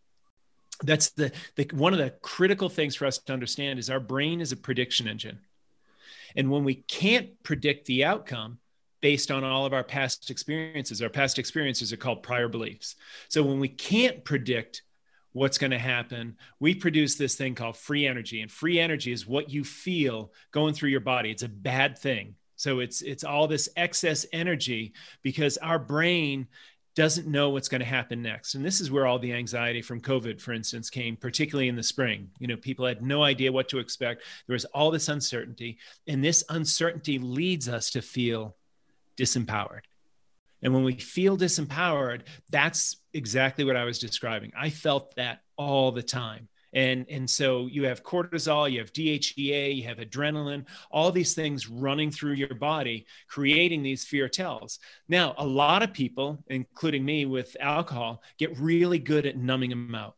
[0.82, 4.42] That's the, the one of the critical things for us to understand is our brain
[4.42, 5.40] is a prediction engine.
[6.36, 8.60] And when we can't predict the outcome,
[9.02, 11.02] based on all of our past experiences.
[11.02, 12.96] Our past experiences are called prior beliefs.
[13.30, 14.84] So when we can't predict
[15.32, 18.42] what's going to happen, we produce this thing called free energy.
[18.42, 21.32] And free energy is what you feel going through your body.
[21.32, 22.36] It's a bad thing.
[22.56, 26.48] So it's it's all this excess energy because our brain
[27.00, 28.56] doesn't know what's going to happen next.
[28.56, 31.82] And this is where all the anxiety from COVID, for instance, came, particularly in the
[31.82, 32.30] spring.
[32.40, 34.24] You know, people had no idea what to expect.
[34.48, 35.78] There was all this uncertainty.
[36.08, 38.58] And this uncertainty leads us to feel
[39.16, 39.84] disempowered.
[40.62, 44.52] And when we feel disempowered, that's exactly what I was describing.
[44.60, 46.49] I felt that all the time.
[46.74, 51.68] And and so you have cortisol you have dhea you have adrenaline all these things
[51.68, 54.80] running through your body creating these fear tells.
[55.08, 59.96] Now a lot of people including me with alcohol get really good at numbing them
[59.96, 60.16] out.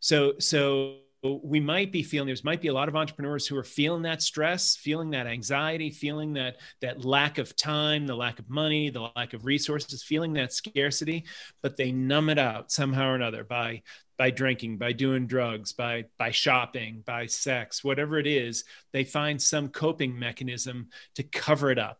[0.00, 3.64] So so we might be feeling there's might be a lot of entrepreneurs who are
[3.64, 8.48] feeling that stress feeling that anxiety feeling that that lack of time the lack of
[8.48, 11.24] money the lack of resources feeling that scarcity
[11.60, 13.82] but they numb it out somehow or another by
[14.20, 19.40] by drinking by doing drugs by by shopping by sex whatever it is they find
[19.40, 21.98] some coping mechanism to cover it up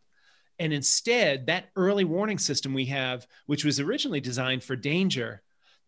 [0.58, 5.42] and instead that early warning system we have which was originally designed for danger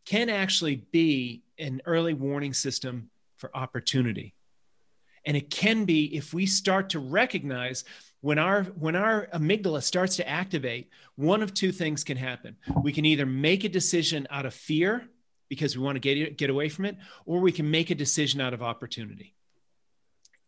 [0.05, 4.35] can actually be an early warning system for opportunity.
[5.25, 7.85] And it can be if we start to recognize
[8.21, 12.57] when our when our amygdala starts to activate, one of two things can happen.
[12.83, 15.09] We can either make a decision out of fear
[15.53, 18.41] because we want to get get away from it, or we can make a decision
[18.41, 19.35] out of opportunity.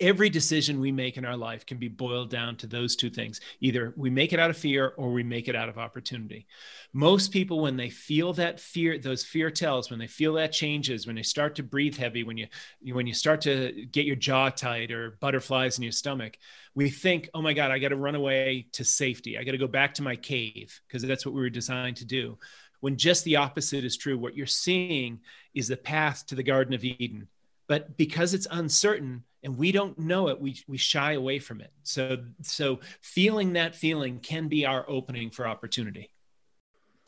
[0.01, 3.39] Every decision we make in our life can be boiled down to those two things.
[3.61, 6.47] Either we make it out of fear or we make it out of opportunity.
[6.95, 11.07] Most people when they feel that fear those fear tells when they feel that changes
[11.07, 12.47] when they start to breathe heavy when you
[12.95, 16.39] when you start to get your jaw tight or butterflies in your stomach
[16.75, 19.37] we think oh my god i got to run away to safety.
[19.37, 22.05] I got to go back to my cave because that's what we were designed to
[22.07, 22.39] do
[22.85, 24.19] when just the opposite is true.
[24.19, 25.21] What you're seeing
[25.55, 27.29] is the path to the garden of eden.
[27.67, 31.73] But because it's uncertain and we don't know it we, we shy away from it.
[31.83, 36.11] So so feeling that feeling can be our opening for opportunity.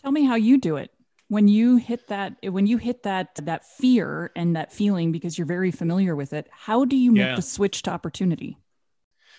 [0.01, 0.93] Tell me how you do it.
[1.29, 5.47] When you hit that when you hit that that fear and that feeling because you're
[5.47, 7.37] very familiar with it how do you make yeah.
[7.37, 8.57] the switch to opportunity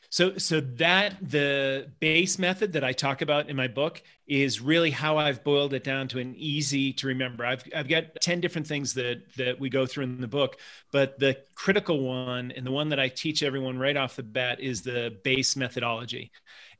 [0.09, 4.89] so, so that the base method that I talk about in my book is really
[4.89, 7.45] how I've boiled it down to an easy to remember.
[7.45, 10.57] I've, I've got 10 different things that, that we go through in the book,
[10.93, 14.61] but the critical one and the one that I teach everyone right off the bat
[14.61, 16.31] is the BASE methodology.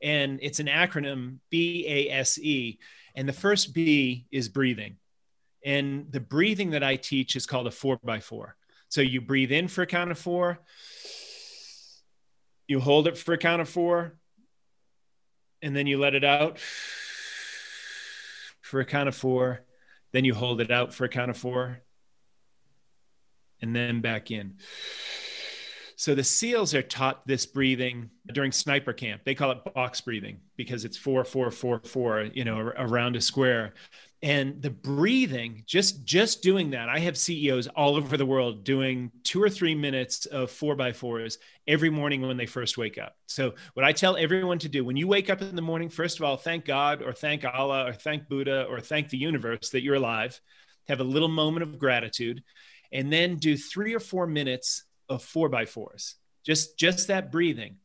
[0.02, 2.78] And it's an acronym B A S E.
[3.14, 4.96] And the first B is breathing.
[5.64, 8.56] And the breathing that I teach is called a four by four.
[8.88, 10.60] So you breathe in for a count of four
[12.68, 14.14] you hold it for a count of four,
[15.62, 16.58] and then you let it out
[18.62, 19.64] for a count of four.
[20.12, 21.80] Then you hold it out for a count of four,
[23.60, 24.58] and then back in.
[25.96, 29.22] So the SEALs are taught this breathing during sniper camp.
[29.24, 33.20] They call it box breathing because it's four, four, four, four, you know, around a
[33.20, 33.74] square
[34.20, 39.12] and the breathing just just doing that i have ceos all over the world doing
[39.22, 43.14] two or three minutes of four by fours every morning when they first wake up.
[43.26, 46.18] So what i tell everyone to do when you wake up in the morning first
[46.18, 49.82] of all thank god or thank allah or thank buddha or thank the universe that
[49.82, 50.40] you're alive.
[50.88, 52.42] Have a little moment of gratitude
[52.90, 56.16] and then do three or four minutes of four by fours.
[56.44, 57.76] Just just that breathing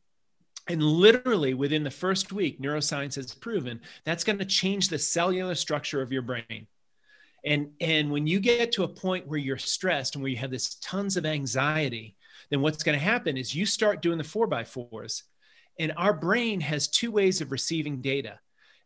[0.66, 5.54] and literally within the first week, neuroscience has proven that's going to change the cellular
[5.54, 6.66] structure of your brain.
[7.44, 10.50] And, and when you get to a point where you're stressed and where you have
[10.50, 12.16] this tons of anxiety,
[12.50, 15.24] then what's going to happen is you start doing the four by fours.
[15.78, 18.38] And our brain has two ways of receiving data.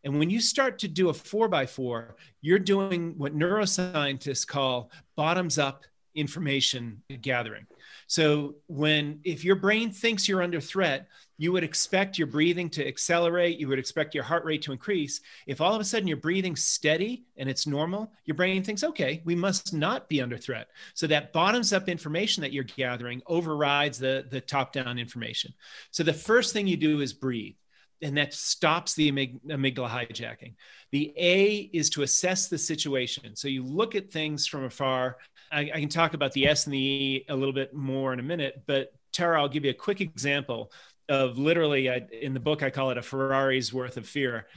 [0.03, 4.91] And when you start to do a four by four, you're doing what neuroscientists call
[5.15, 7.65] bottoms up information gathering.
[8.07, 12.85] So when if your brain thinks you're under threat, you would expect your breathing to
[12.85, 15.21] accelerate, you would expect your heart rate to increase.
[15.47, 19.21] If all of a sudden you're breathing steady and it's normal, your brain thinks, "Okay,
[19.23, 23.99] we must not be under threat." So that bottoms up information that you're gathering overrides
[23.99, 25.53] the the top down information.
[25.91, 27.55] So the first thing you do is breathe
[28.01, 30.53] and that stops the amygdala hijacking.
[30.91, 33.35] The A is to assess the situation.
[33.35, 35.17] So you look at things from afar.
[35.51, 38.19] I, I, can talk about the S and the E a little bit more in
[38.19, 40.71] a minute, but Tara, I'll give you a quick example
[41.07, 44.47] of literally I, in the book I call it a Ferrari's worth of fear.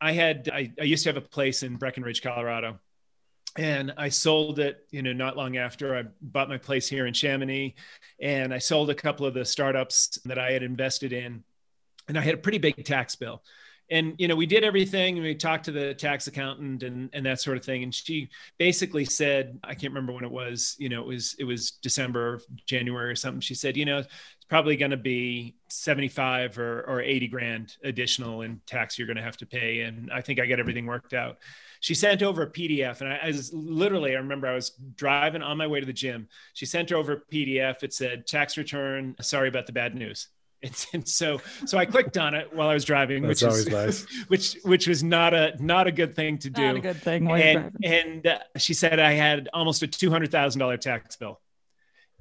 [0.00, 2.78] I had I, I used to have a place in Breckenridge, Colorado,
[3.56, 7.14] and I sold it, you know, not long after I bought my place here in
[7.14, 7.74] Chamonix,
[8.20, 11.44] and I sold a couple of the startups that I had invested in,
[12.08, 13.42] and I had a pretty big tax bill
[13.90, 17.26] and you know we did everything and we talked to the tax accountant and and
[17.26, 17.82] that sort of thing.
[17.82, 21.44] And she basically said i can't remember when it was you know it was it
[21.44, 23.40] was december january or something.
[23.40, 28.42] She said you know it's probably going to be 75 or, or 80 grand additional
[28.42, 29.80] in tax you're going to have to pay.
[29.80, 31.38] And i think i got everything worked out.
[31.80, 35.42] She sent over a pdf and I, I was literally i remember i was driving
[35.42, 36.28] on my way to the gym.
[36.54, 39.16] She sent over a pdf it said tax return.
[39.20, 40.28] Sorry about the bad news
[40.62, 43.68] and, and, so so I clicked on it while I was driving, That's which is
[43.68, 44.06] nice.
[44.28, 46.62] which which was not a not a good thing to do.
[46.62, 47.30] Not a good thing.
[47.30, 51.40] and and uh, she said I had almost a two hundred thousand dollar tax bill,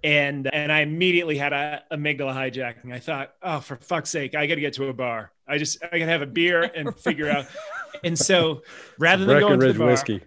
[0.03, 2.93] and and I immediately had a amygdala hijacking.
[2.93, 5.31] I thought, oh, for fuck's sake, I got to get to a bar.
[5.47, 7.47] I just I got to have a beer and figure out.
[8.03, 8.61] And so,
[8.97, 10.21] rather than going to the bar, whiskey.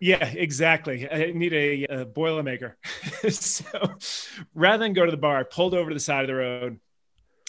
[0.00, 1.10] Yeah, exactly.
[1.10, 2.74] I need a, a boilermaker.
[3.32, 3.94] so,
[4.54, 6.80] rather than go to the bar, I pulled over to the side of the road.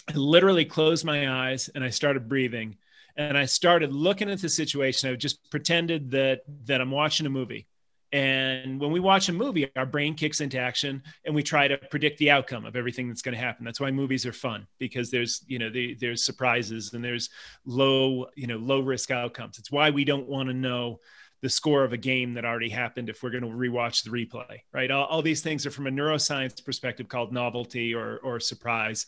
[0.08, 2.76] I literally closed my eyes and I started breathing.
[3.16, 5.10] And I started looking at the situation.
[5.10, 7.66] I just pretended that that I'm watching a movie
[8.12, 11.76] and when we watch a movie, our brain kicks into action and we try to
[11.76, 13.64] predict the outcome of everything that's going to happen.
[13.64, 17.30] That's why movies are fun because there's, you know, the, there's surprises and there's
[17.64, 19.58] low, you know, low risk outcomes.
[19.58, 21.00] It's why we don't want to know
[21.42, 24.60] the score of a game that already happened if we're going to rewatch the replay,
[24.72, 24.90] right?
[24.90, 29.06] All, all these things are from a neuroscience perspective called novelty or, or surprise.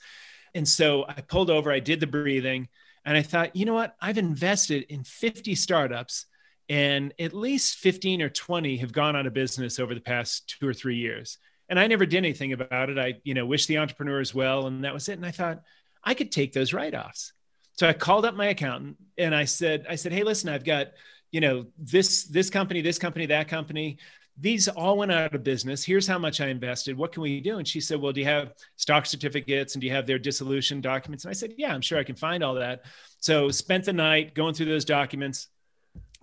[0.54, 2.68] And so I pulled over, I did the breathing,
[3.04, 3.96] and I thought, you know what?
[4.00, 6.26] I've invested in 50 startups
[6.68, 10.68] and at least 15 or 20 have gone out of business over the past two
[10.68, 11.38] or three years.
[11.70, 12.98] And i never did anything about it.
[12.98, 15.14] I you know wish the entrepreneurs well and that was it.
[15.14, 15.62] And i thought
[16.04, 17.32] i could take those write-offs.
[17.74, 20.88] So i called up my accountant and i said i said hey listen i've got
[21.30, 23.98] you know this this company this company that company
[24.40, 25.84] these all went out of business.
[25.84, 26.96] Here's how much i invested.
[26.96, 27.58] What can we do?
[27.58, 30.80] And she said well do you have stock certificates and do you have their dissolution
[30.80, 31.24] documents?
[31.24, 32.84] And i said yeah i'm sure i can find all that.
[33.20, 35.48] So spent the night going through those documents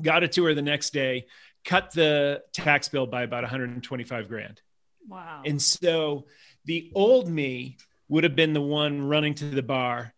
[0.01, 1.25] got it to her the next day,
[1.63, 4.62] cut the tax bill by about 125 grand.
[5.08, 5.41] Wow.
[5.45, 6.25] And so
[6.65, 10.13] the old me would have been the one running to the bar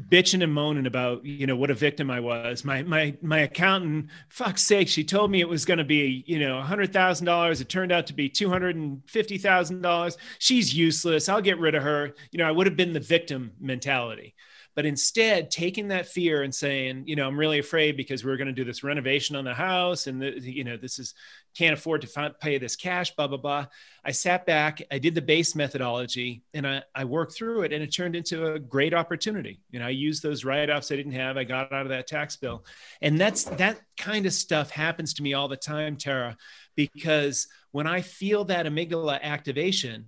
[0.00, 2.64] bitching and moaning about you know what a victim I was.
[2.64, 6.38] My my my accountant, fuck's sake, she told me it was going to be you
[6.38, 7.60] know hundred thousand dollars.
[7.60, 10.16] It turned out to be two hundred and fifty thousand dollars.
[10.38, 11.28] She's useless.
[11.28, 12.14] I'll get rid of her.
[12.30, 14.34] You know, I would have been the victim mentality
[14.74, 18.46] but instead taking that fear and saying you know i'm really afraid because we're going
[18.46, 21.14] to do this renovation on the house and the, you know this is
[21.54, 23.66] can't afford to pay this cash blah blah blah.
[24.04, 27.82] I sat back i did the base methodology and i, I worked through it and
[27.82, 29.60] it turned into a great opportunity.
[29.70, 32.36] You know i used those write-offs i didn't have i got out of that tax
[32.36, 32.64] bill.
[33.00, 36.36] And that's that kind of stuff happens to me all the time tara
[36.74, 40.06] because when i feel that amygdala activation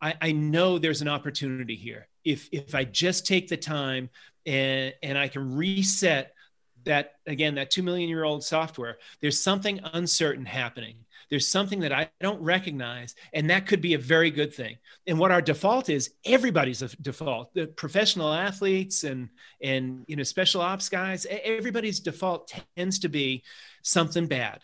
[0.00, 2.08] I, I know there's an opportunity here.
[2.24, 4.10] If if I just take the time
[4.46, 6.32] and and I can reset
[6.84, 10.96] that again that 2 million year old software there's something uncertain happening.
[11.28, 14.76] There's something that i don't recognize and that could be a very good thing.
[15.06, 17.54] And what our default is everybody's a default.
[17.54, 19.28] The professional athletes and
[19.62, 23.42] and you know special ops guys everybody's default tends to be
[23.82, 24.60] something bad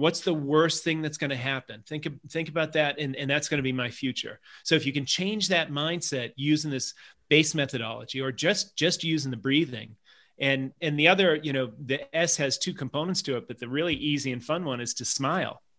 [0.00, 1.82] what's the worst thing that's going to happen?
[1.86, 4.40] Think think about that and, and that's going to be my future.
[4.64, 6.94] So if you can change that mindset using this
[7.28, 9.96] base methodology or just just using the breathing
[10.38, 13.68] and and the other you know the s has two components to it but the
[13.68, 15.62] really easy and fun one is to smile.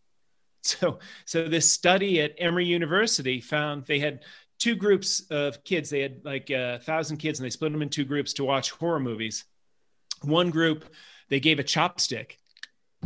[0.63, 4.19] So so this study at emory university found they had
[4.59, 5.89] two groups of kids.
[5.89, 8.69] They had like a thousand kids and they split them in two groups to watch
[8.69, 9.43] horror movies.
[10.21, 10.85] One group
[11.29, 12.33] they gave a chopstick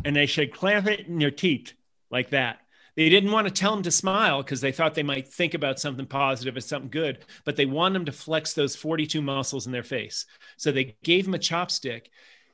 [0.03, 1.73] and they said, clamp it in your teeth
[2.09, 2.59] like that.
[2.95, 5.79] They didn't want to tell them to smile because they thought they might think about
[5.79, 9.73] something positive or something good, but they wanted them to flex those 42 muscles in
[9.73, 10.25] their face.
[10.55, 12.07] So they gave them a chopstick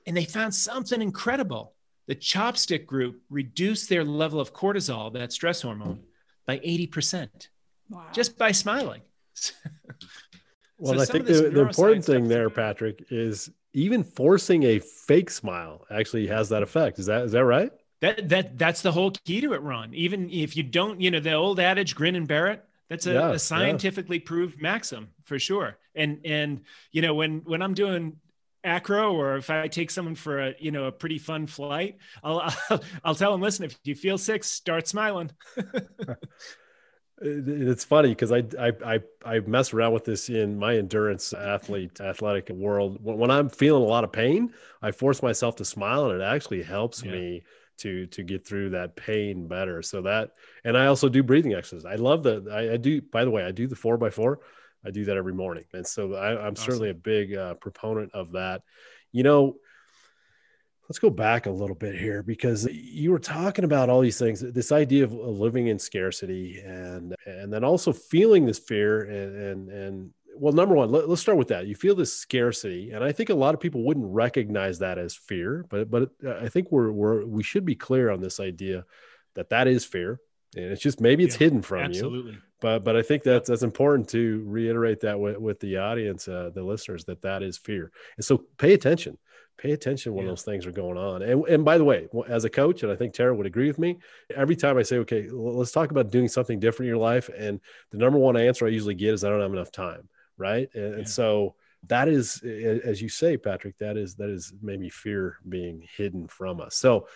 [0.07, 1.75] and they found something incredible.
[2.07, 6.03] The chopstick group reduced their level of cortisol, that stress hormone,
[6.47, 7.49] by 80%
[7.89, 8.05] wow.
[8.11, 9.01] just by smiling.
[10.79, 15.29] well, so I think the, the important thing there, Patrick, is even forcing a fake
[15.29, 16.99] smile actually has that effect.
[16.99, 17.71] Is that is that right?
[18.01, 19.93] That that that's the whole key to it, Ron.
[19.93, 22.65] Even if you don't, you know, the old adage, grin and bear it.
[22.89, 24.23] That's a, yeah, a scientifically yeah.
[24.25, 25.77] proved maxim for sure.
[25.95, 28.17] And and you know, when when I'm doing
[28.63, 32.41] acro or if I take someone for a you know a pretty fun flight, I'll
[32.69, 35.31] I'll, I'll tell them, listen, if you feel sick, start smiling.
[37.21, 42.01] it's funny because I, I I I mess around with this in my endurance athlete
[42.01, 42.97] athletic world.
[43.01, 46.63] When I'm feeling a lot of pain, I force myself to smile, and it actually
[46.63, 47.11] helps yeah.
[47.11, 47.43] me
[47.77, 49.81] to to get through that pain better.
[49.81, 50.31] So that,
[50.63, 51.85] and I also do breathing exercises.
[51.85, 52.47] I love that.
[52.47, 53.01] I, I, do.
[53.01, 54.39] By the way, I do the four by four.
[54.83, 56.55] I do that every morning, and so I, am awesome.
[56.55, 58.63] certainly a big uh, proponent of that.
[59.11, 59.57] You know,
[60.91, 64.41] let's go back a little bit here because you were talking about all these things
[64.41, 69.69] this idea of living in scarcity and and then also feeling this fear and and
[69.69, 71.65] and well number one let, us start with that.
[71.65, 75.15] You feel this scarcity and i think a lot of people wouldn't recognize that as
[75.15, 78.83] fear but but i think we're, we're we should be clear on this idea
[79.35, 80.19] that that is fear
[80.57, 82.31] and it's just maybe it's yeah, hidden from you, absolutely.
[82.33, 86.27] you but but i think that's that's important to reiterate that with, with the audience
[86.27, 87.93] uh, the listeners that that is fear.
[88.17, 89.17] And so pay attention
[89.61, 90.31] pay attention when yeah.
[90.31, 91.21] those things are going on.
[91.21, 93.77] And, and by the way, as a coach, and I think Tara would agree with
[93.77, 93.99] me,
[94.35, 97.29] every time I say, okay, let's talk about doing something different in your life.
[97.37, 97.59] And
[97.91, 100.09] the number one answer I usually get is I don't have enough time.
[100.37, 100.67] Right.
[100.73, 100.97] And, yeah.
[100.99, 101.55] and so
[101.87, 106.59] that is, as you say, Patrick, that is, that is maybe fear being hidden from
[106.59, 106.75] us.
[106.75, 107.07] So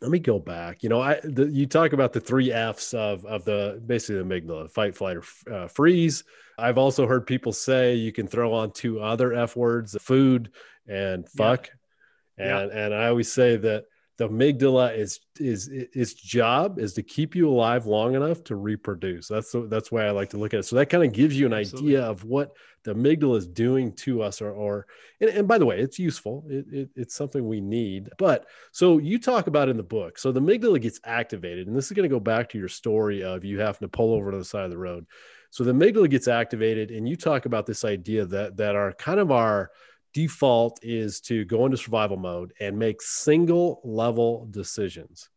[0.00, 0.82] let me go back.
[0.82, 4.24] You know, I, the, you talk about the three F's of, of the basically the
[4.24, 6.24] amygdala fight, flight, or uh, freeze.
[6.58, 10.50] I've also heard people say you can throw on two other F words, food
[10.88, 11.68] and fuck.
[11.68, 11.74] Yeah
[12.38, 12.78] and yeah.
[12.84, 13.84] and I always say that
[14.18, 19.26] the amygdala is is its job is to keep you alive long enough to reproduce.
[19.26, 20.64] That's the, that's why I like to look at it.
[20.64, 21.96] So that kind of gives you an Absolutely.
[21.96, 22.54] idea of what
[22.84, 24.86] the amygdala is doing to us, or or
[25.20, 26.44] and, and by the way, it's useful.
[26.48, 28.10] It, it, it's something we need.
[28.18, 30.18] But so you talk about in the book.
[30.18, 33.22] So the amygdala gets activated, and this is going to go back to your story
[33.22, 35.06] of you having to pull over to the side of the road.
[35.50, 39.20] So the amygdala gets activated, and you talk about this idea that that are kind
[39.20, 39.70] of our
[40.12, 45.28] default is to go into survival mode and make single level decisions.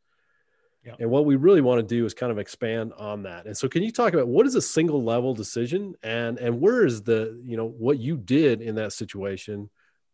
[0.85, 0.97] Yep.
[0.99, 3.47] And what we really want to do is kind of expand on that.
[3.47, 6.85] And so can you talk about what is a single level decision and and where
[6.85, 9.69] is the, you know, what you did in that situation?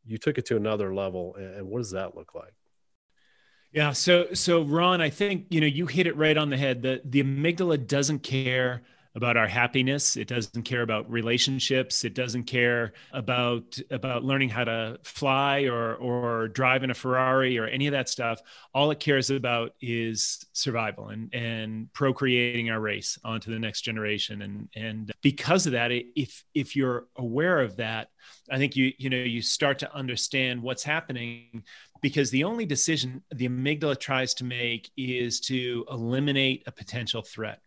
[0.06, 2.54] You took it to another level and what does that look like?
[3.74, 6.82] Yeah, so so Ron, I think, you know, you hit it right on the head.
[6.84, 8.84] The the amygdala doesn't care
[9.16, 10.18] about our happiness.
[10.18, 12.04] It doesn't care about relationships.
[12.04, 17.58] It doesn't care about about learning how to fly or or drive in a ferrari
[17.58, 18.42] or any of that stuff.
[18.74, 24.42] All it cares about is survival and and procreating our race onto the next generation.
[24.42, 28.10] And and because of that if if you're aware of that
[28.50, 31.64] i think you you know you start to understand what's happening
[32.02, 37.62] because the only decision the amygdala tries to make is to eliminate a potential threat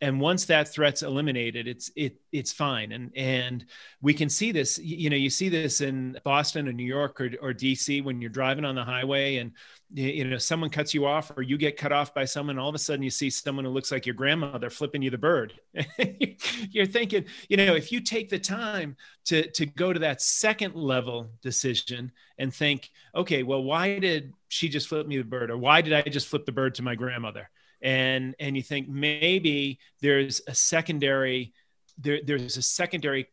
[0.00, 2.92] and once that threat's eliminated it's it it's fine.
[2.92, 3.64] And and
[4.00, 7.30] we can see this you know you see this in boston or new york or,
[7.40, 9.52] or dc when you're driving on the highway and
[9.92, 12.74] you know someone cuts you off or you get cut off by someone all of
[12.74, 15.54] a sudden you see someone who looks like your grandmother flipping you the bird.
[16.70, 20.74] You're thinking you know if you take the time to to go to that second
[20.74, 25.56] level decision and think okay well why did she just flip me the bird or
[25.56, 27.48] why did i just flip the bird to my grandmother
[27.84, 31.52] and and you think maybe there's a secondary
[31.98, 33.28] there, there's a secondary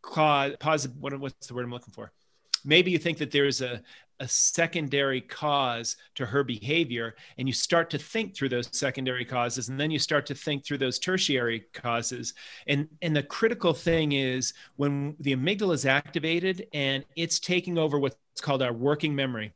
[0.00, 2.12] cause positive what, what's the word i'm looking for?
[2.64, 3.82] Maybe you think that there's a
[4.20, 9.68] a secondary cause to her behavior and you start to think through those secondary causes
[9.68, 12.32] and then you start to think through those tertiary causes.
[12.66, 17.98] And and the critical thing is when the amygdala is activated and it's taking over
[17.98, 19.52] what's called our working memory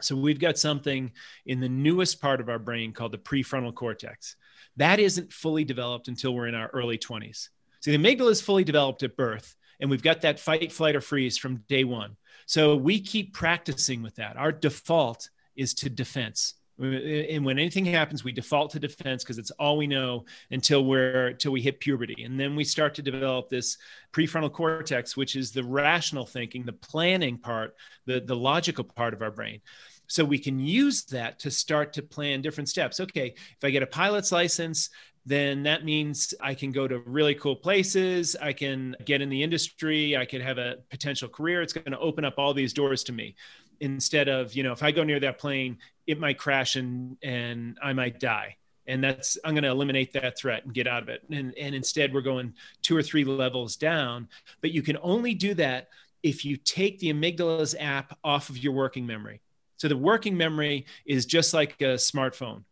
[0.00, 1.12] so we've got something
[1.46, 4.36] in the newest part of our brain called the prefrontal cortex.
[4.76, 7.48] That isn't fully developed until we're in our early 20s.
[7.80, 11.00] So the amygdala is fully developed at birth, and we've got that fight, flight, or
[11.00, 12.16] freeze from day one.
[12.46, 14.36] So we keep practicing with that.
[14.36, 16.54] Our default is to defense.
[16.78, 21.28] And when anything happens, we default to defense because it's all we know until we're
[21.28, 23.78] until we hit puberty, and then we start to develop this
[24.12, 29.22] prefrontal cortex, which is the rational thinking, the planning part, the the logical part of
[29.22, 29.60] our brain.
[30.06, 32.98] So we can use that to start to plan different steps.
[32.98, 34.90] Okay, if I get a pilot's license,
[35.26, 38.36] then that means I can go to really cool places.
[38.40, 40.16] I can get in the industry.
[40.16, 41.62] I could have a potential career.
[41.62, 43.34] It's going to open up all these doors to me
[43.80, 47.78] instead of, you know, if I go near that plane, it might crash and, and
[47.82, 48.56] I might die.
[48.86, 51.22] And that's, I'm going to eliminate that threat and get out of it.
[51.30, 54.28] And, and instead, we're going two or three levels down.
[54.60, 55.88] But you can only do that
[56.22, 59.40] if you take the amygdala's app off of your working memory.
[59.76, 62.64] So the working memory is just like a smartphone.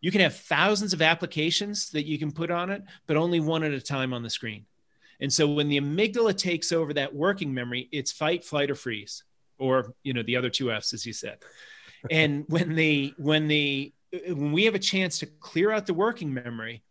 [0.00, 3.64] You can have thousands of applications that you can put on it, but only one
[3.64, 4.66] at a time on the screen.
[5.20, 9.24] And so when the amygdala takes over that working memory, it's fight, flight, or freeze,
[9.58, 11.38] or you know the other two F's, as you said.
[12.10, 13.92] and when the when the
[14.28, 16.82] when we have a chance to clear out the working memory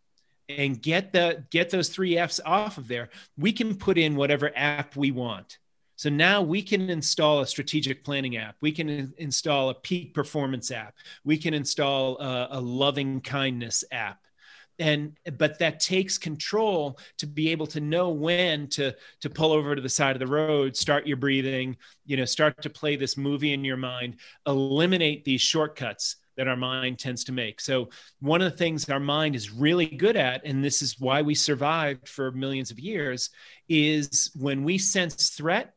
[0.48, 4.52] and get the get those three F's off of there, we can put in whatever
[4.54, 5.58] app we want.
[5.96, 8.56] So now we can install a strategic planning app.
[8.60, 10.94] We can in- install a peak performance app.
[11.24, 14.25] We can install a, a loving kindness app
[14.78, 19.74] and but that takes control to be able to know when to to pull over
[19.74, 23.16] to the side of the road start your breathing you know start to play this
[23.16, 24.16] movie in your mind
[24.46, 27.88] eliminate these shortcuts that our mind tends to make so
[28.20, 31.34] one of the things our mind is really good at and this is why we
[31.34, 33.30] survived for millions of years
[33.68, 35.72] is when we sense threat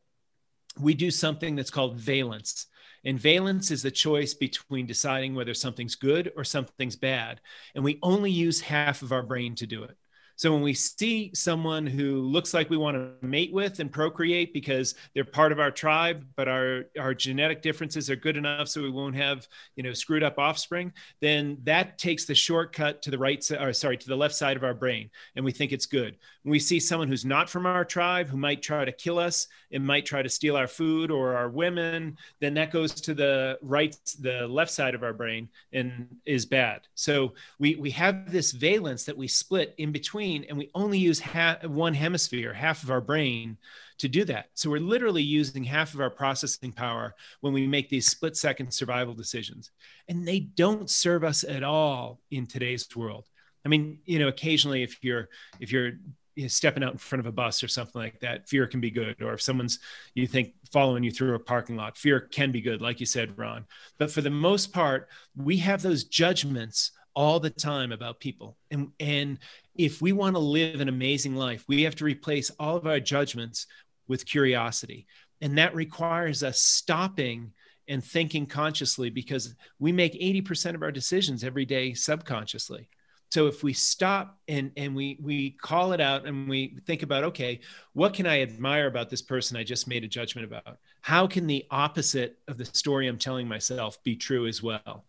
[0.78, 2.66] we do something that's called valence.
[3.04, 7.40] And valence is the choice between deciding whether something's good or something's bad.
[7.74, 9.96] And we only use half of our brain to do it.
[10.40, 14.54] So when we see someone who looks like we want to mate with and procreate
[14.54, 18.80] because they're part of our tribe, but our our genetic differences are good enough so
[18.80, 19.46] we won't have
[19.76, 23.98] you know screwed up offspring, then that takes the shortcut to the right or sorry,
[23.98, 26.16] to the left side of our brain, and we think it's good.
[26.42, 29.46] When we see someone who's not from our tribe who might try to kill us
[29.72, 33.58] and might try to steal our food or our women, then that goes to the
[33.62, 36.82] right, the left side of our brain and is bad.
[36.94, 41.20] So we we have this valence that we split in between and we only use
[41.64, 43.58] one hemisphere, half of our brain
[44.00, 44.46] to do that.
[44.54, 48.72] So we're literally using half of our processing power when we make these split second
[48.72, 49.70] survival decisions.
[50.08, 53.26] And they don't serve us at all in today's world.
[53.64, 55.28] I mean, you know, occasionally if you're
[55.60, 55.92] if you're
[56.40, 58.80] you know, stepping out in front of a bus or something like that, fear can
[58.80, 59.20] be good.
[59.20, 59.78] Or if someone's
[60.14, 63.36] you think following you through a parking lot, fear can be good, like you said,
[63.36, 63.66] Ron.
[63.98, 68.56] But for the most part, we have those judgments all the time about people.
[68.70, 69.38] And, and
[69.74, 73.00] if we want to live an amazing life, we have to replace all of our
[73.00, 73.66] judgments
[74.08, 75.06] with curiosity.
[75.42, 77.52] And that requires us stopping
[77.86, 82.88] and thinking consciously because we make 80% of our decisions every day subconsciously.
[83.30, 87.24] So if we stop and, and we, we call it out and we think about,
[87.24, 87.60] okay,
[87.92, 90.78] what can I admire about this person I just made a judgment about?
[91.00, 95.04] How can the opposite of the story I'm telling myself be true as well?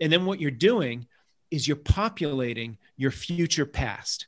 [0.00, 1.06] And then what you're doing
[1.50, 4.26] is you're populating your future past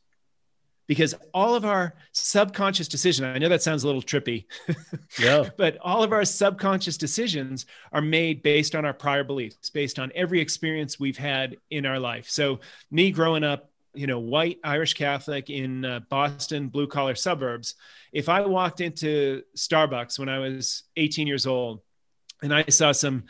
[0.89, 4.47] because all of our subconscious decision i know that sounds a little trippy
[5.21, 10.01] yeah but all of our subconscious decisions are made based on our prior beliefs based
[10.01, 12.59] on every experience we've had in our life so
[12.91, 17.77] me growing up you know white irish catholic in uh, boston blue collar suburbs
[18.13, 21.81] if i walked into starbucks when i was 18 years old
[22.43, 23.25] and i saw some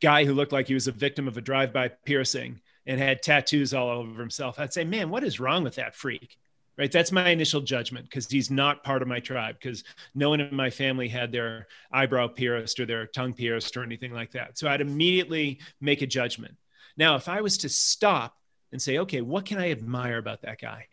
[0.00, 3.74] guy who looked like he was a victim of a drive-by piercing and had tattoos
[3.74, 6.38] all over himself, I'd say, man, what is wrong with that freak?
[6.78, 6.92] Right.
[6.92, 9.82] That's my initial judgment because he's not part of my tribe because
[10.14, 14.12] no one in my family had their eyebrow pierced or their tongue pierced or anything
[14.12, 14.56] like that.
[14.58, 16.54] So I'd immediately make a judgment.
[16.96, 18.36] Now, if I was to stop
[18.70, 20.86] and say, okay, what can I admire about that guy?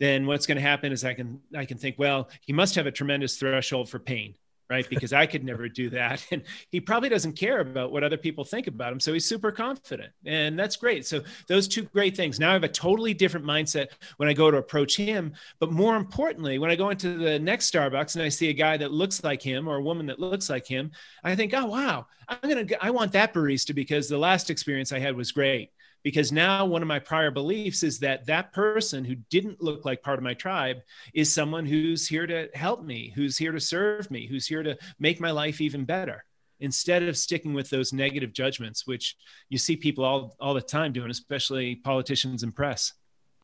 [0.00, 2.86] Then what's going to happen is I can I can think, well, he must have
[2.86, 4.34] a tremendous threshold for pain
[4.72, 4.88] right?
[4.88, 6.26] Because I could never do that.
[6.32, 9.00] And he probably doesn't care about what other people think about him.
[9.00, 10.12] So he's super confident.
[10.24, 11.04] And that's great.
[11.04, 12.40] So those two great things.
[12.40, 15.34] Now I have a totally different mindset when I go to approach him.
[15.58, 18.78] But more importantly, when I go into the next Starbucks and I see a guy
[18.78, 20.90] that looks like him or a woman that looks like him,
[21.22, 24.90] I think, oh, wow, I'm going to, I want that barista because the last experience
[24.90, 25.70] I had was great
[26.02, 30.02] because now one of my prior beliefs is that that person who didn't look like
[30.02, 30.78] part of my tribe
[31.14, 34.76] is someone who's here to help me who's here to serve me who's here to
[34.98, 36.24] make my life even better
[36.60, 39.16] instead of sticking with those negative judgments which
[39.48, 42.92] you see people all, all the time doing especially politicians and press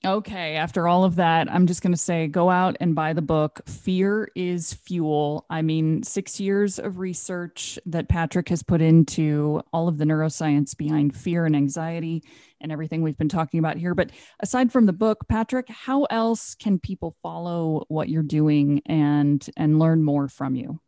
[0.04, 3.22] Okay, after all of that, I'm just going to say go out and buy the
[3.22, 3.60] book.
[3.66, 5.44] Fear is Fuel.
[5.50, 10.76] I mean, six years of research that Patrick has put into all of the neuroscience
[10.76, 12.22] behind fear and anxiety
[12.60, 13.94] and everything we've been talking about here.
[13.94, 19.44] But aside from the book, Patrick, how else can people follow what you're doing and
[19.56, 20.80] and learn more from you?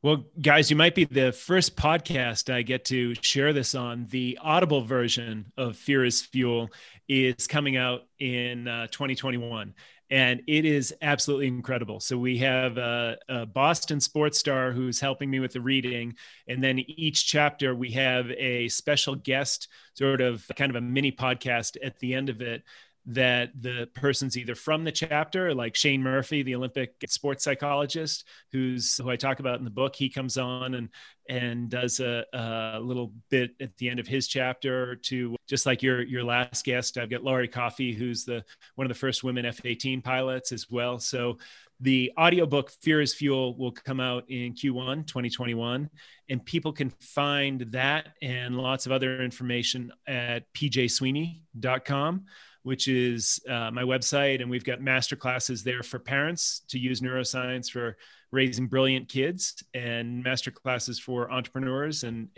[0.00, 4.06] Well, guys, you might be the first podcast I get to share this on.
[4.10, 6.70] The Audible version of Fear is Fuel
[7.08, 9.74] is coming out in uh, 2021
[10.10, 12.00] and it is absolutely incredible.
[12.00, 16.14] So we have a, a, Boston sports star who's helping me with the reading,
[16.46, 21.12] and then each chapter we have a special guest, sort of kind of a mini
[21.12, 22.62] podcast at the end of it
[23.08, 28.98] that the person's either from the chapter, like Shane Murphy, the Olympic sports psychologist, who's
[28.98, 29.96] who I talk about in the book.
[29.96, 30.90] He comes on and
[31.30, 35.82] and does a, a little bit at the end of his chapter to just like
[35.82, 36.98] your your last guest.
[36.98, 38.44] I've got Laurie Coffey, who's the
[38.74, 40.98] one of the first women F-18 pilots as well.
[40.98, 41.38] So
[41.80, 45.88] the audiobook Fear is Fuel will come out in Q1 2021,
[46.28, 52.26] and people can find that and lots of other information at pjsweeney.com
[52.62, 54.40] which is uh, my website.
[54.40, 57.96] And we've got master classes there for parents to use neuroscience for
[58.30, 62.28] raising brilliant kids and master classes for entrepreneurs and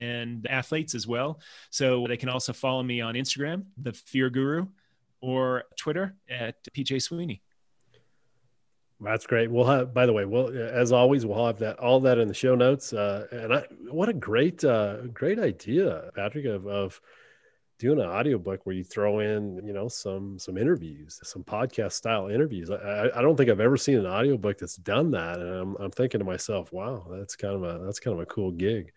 [0.00, 1.40] and athletes as well.
[1.70, 4.66] So they can also follow me on Instagram, the Fear Guru,
[5.20, 7.40] or Twitter at PJ Sweeney.
[9.00, 9.50] That's great.
[9.50, 12.34] We'll have, by the way, well, as always, we'll have that all that in the
[12.34, 12.92] show notes.
[12.92, 17.00] Uh, and I, what a great, uh, great idea, Patrick, of, of
[17.82, 22.28] doing an audiobook where you throw in you know some some interviews some podcast style
[22.28, 22.70] interviews.
[22.70, 25.90] I, I don't think i've ever seen an audiobook that's done that and I'm, I'm
[25.90, 28.92] thinking to myself wow that's kind of a that's kind of a cool gig.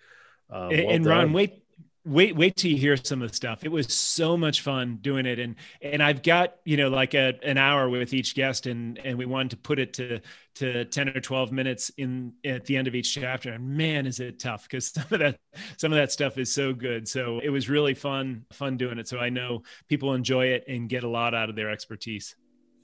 [0.52, 1.65] Um, and, well and ron wait
[2.06, 3.64] wait wait till you hear some of the stuff.
[3.64, 5.40] It was so much fun doing it.
[5.40, 9.18] And and i've got you know like a, an hour with each guest and and
[9.18, 10.22] we wanted to put it to
[10.56, 13.52] to 10 or 12 minutes in at the end of each chapter.
[13.52, 15.38] And man is it tough because some of that
[15.78, 17.08] some of that stuff is so good.
[17.08, 19.08] So it was really fun fun doing it.
[19.08, 22.36] So i know people enjoy it and get a lot out of their expertise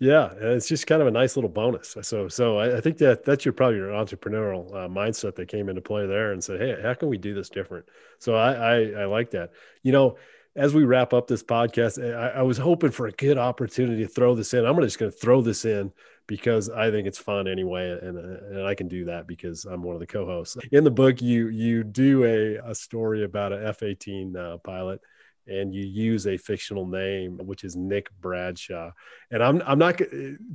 [0.02, 1.95] yeah, it's just kind of a nice little bonus.
[2.02, 5.70] So, so I, I think that that's your probably your entrepreneurial uh, mindset that came
[5.70, 7.86] into play there and said, "Hey, how can we do this different?"
[8.18, 9.52] So, I, I, I like that.
[9.84, 10.18] You know,
[10.56, 14.08] as we wrap up this podcast, I, I was hoping for a good opportunity to
[14.08, 14.66] throw this in.
[14.66, 15.91] I'm just going to throw this in
[16.26, 19.93] because I think it's fun anyway, and and I can do that because I'm one
[19.93, 20.58] of the co-hosts.
[20.72, 24.99] In the book, you you do a, a story about a F-18 uh, pilot
[25.48, 28.92] and you use a fictional name, which is Nick Bradshaw.
[29.32, 30.00] And I'm I'm not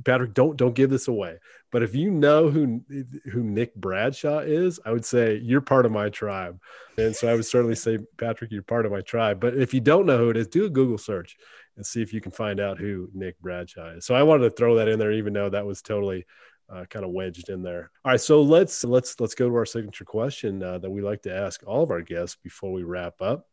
[0.03, 0.33] Patrick.
[0.33, 1.37] Don't don't give this away.
[1.71, 2.81] But if you know who
[3.31, 6.59] who Nick Bradshaw is, I would say you're part of my tribe.
[6.97, 9.39] And so I would certainly say, Patrick, you're part of my tribe.
[9.39, 11.37] But if you don't know who it is, do a Google search
[11.75, 14.05] and see if you can find out who Nick Bradshaw is.
[14.05, 16.25] So I wanted to throw that in there, even though that was totally
[16.69, 17.91] uh, kind of wedged in there.
[18.03, 21.21] All right, so let's let's let's go to our signature question uh, that we like
[21.23, 23.47] to ask all of our guests before we wrap up.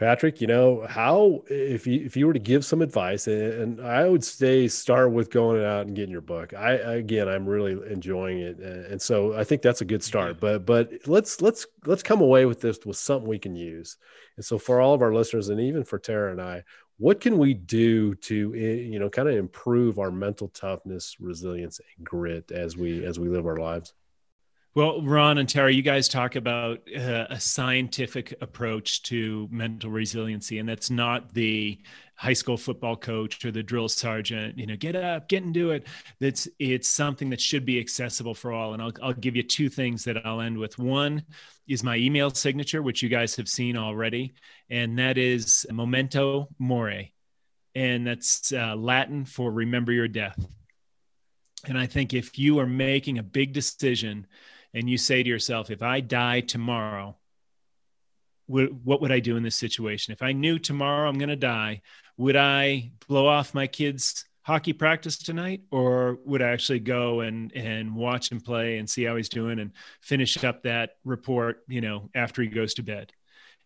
[0.00, 4.08] Patrick, you know how if you if you were to give some advice, and, I
[4.08, 6.54] would say start with going out and getting your book.
[6.54, 10.40] I again, I'm really enjoying it, and so I think that's a good start.
[10.40, 13.98] But but let's let's let's come away with this with something we can use.
[14.38, 16.64] And so for all of our listeners, and even for Tara and I,
[16.96, 21.78] what can we do to eh, you know kind of improve our mental toughness, resilience,
[21.78, 23.92] and grit as we as we live our lives?
[24.72, 30.60] Well, Ron and Tara, you guys talk about uh, a scientific approach to mental resiliency,
[30.60, 31.80] and that's not the
[32.14, 34.56] high school football coach or the drill sergeant.
[34.56, 35.88] You know, get up, get into it.
[36.20, 38.72] That's it's something that should be accessible for all.
[38.72, 40.78] And I'll I'll give you two things that I'll end with.
[40.78, 41.24] One
[41.66, 44.34] is my email signature, which you guys have seen already,
[44.68, 47.12] and that is Memento Mori,
[47.74, 50.38] and that's uh, Latin for remember your death.
[51.66, 54.28] And I think if you are making a big decision
[54.74, 57.16] and you say to yourself, if I die tomorrow,
[58.46, 60.12] what would I do in this situation?
[60.12, 61.82] If I knew tomorrow I'm going to die,
[62.16, 67.52] would I blow off my kids' hockey practice tonight, or would I actually go and
[67.52, 71.80] and watch him play and see how he's doing and finish up that report, you
[71.80, 73.12] know, after he goes to bed?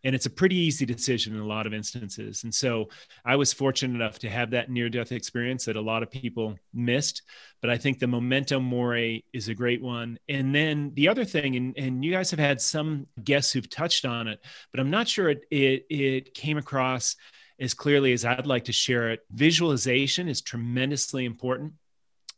[0.05, 2.45] And it's a pretty easy decision in a lot of instances.
[2.45, 2.89] And so
[3.25, 6.57] i was fortunate enough to have that near death experience that a lot of people
[6.73, 7.23] missed
[7.61, 10.19] but i think the memento mori is a great one.
[10.29, 14.05] And then the other thing and, and you guys have had some guests who've touched
[14.05, 14.41] on it
[14.71, 17.17] but i'm not sure it, it, it came across
[17.59, 19.21] as clearly as i'd like to share it.
[19.31, 21.75] Visualization is tremendously important.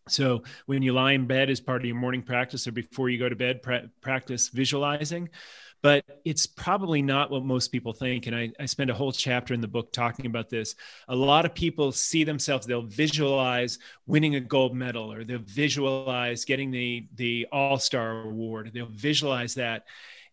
[0.08, 3.18] So when you lie in bed as part of your morning practice or before you
[3.18, 5.28] go to bed, pra- practice visualizing
[5.82, 8.26] but it's probably not what most people think.
[8.26, 10.74] And I, I spend a whole chapter in the book talking about this.
[11.08, 16.44] A lot of people see themselves, they'll visualize winning a gold medal or they'll visualize
[16.44, 19.84] getting the, the All Star award, they'll visualize that.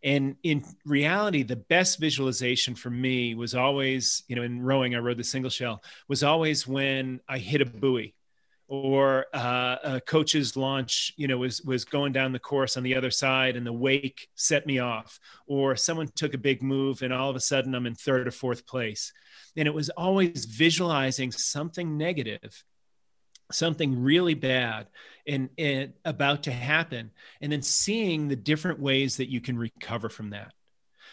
[0.03, 4.97] And in reality, the best visualization for me was always, you know, in rowing, I
[4.97, 8.13] rowed the single shell, was always when I hit a buoy
[8.67, 12.95] or uh, a coach's launch, you know, was was going down the course on the
[12.95, 17.13] other side, and the wake set me off, or someone took a big move, and
[17.13, 19.11] all of a sudden I'm in third or fourth place,
[19.55, 22.63] and it was always visualizing something negative,
[23.51, 24.87] something really bad,
[25.27, 27.11] and, and about to happen,
[27.41, 30.53] and then seeing the different ways that you can recover from that.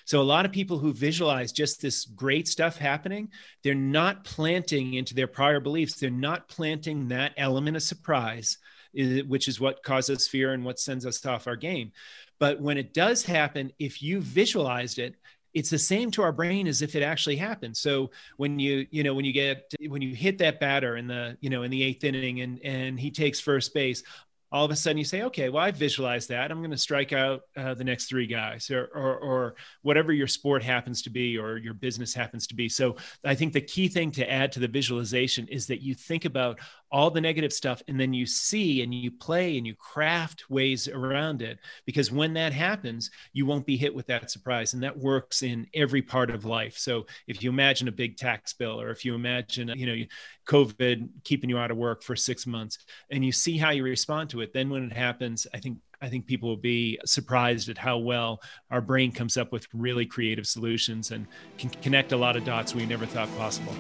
[0.05, 3.31] So a lot of people who visualize just this great stuff happening,
[3.63, 5.95] they're not planting into their prior beliefs.
[5.95, 8.59] They're not planting that element of surprise,
[8.93, 11.93] which is what causes fear and what sends us off our game.
[12.39, 15.17] But when it does happen, if you visualized it,
[15.53, 17.77] it's the same to our brain as if it actually happened.
[17.77, 21.37] So when you, you know, when you get, when you hit that batter in the,
[21.41, 24.05] you know, in the eighth inning and, and he takes first base,
[24.53, 26.51] all of a sudden you say, okay, well, I visualized that.
[26.51, 30.27] I'm going to strike out uh, the next three guys or, or, or, whatever your
[30.27, 32.69] sport happens to be or your business happens to be.
[32.69, 36.25] So I think the key thing to add to the visualization is that you think
[36.25, 36.59] about
[36.93, 40.89] all the negative stuff and then you see and you play and you craft ways
[40.89, 44.97] around it because when that happens you won't be hit with that surprise and that
[44.97, 48.91] works in every part of life so if you imagine a big tax bill or
[48.91, 50.05] if you imagine you know
[50.47, 52.79] covid keeping you out of work for 6 months
[53.11, 56.09] and you see how you respond to it then when it happens i think I
[56.09, 60.47] think people will be surprised at how well our brain comes up with really creative
[60.47, 61.27] solutions and
[61.59, 63.75] can connect a lot of dots we never thought possible.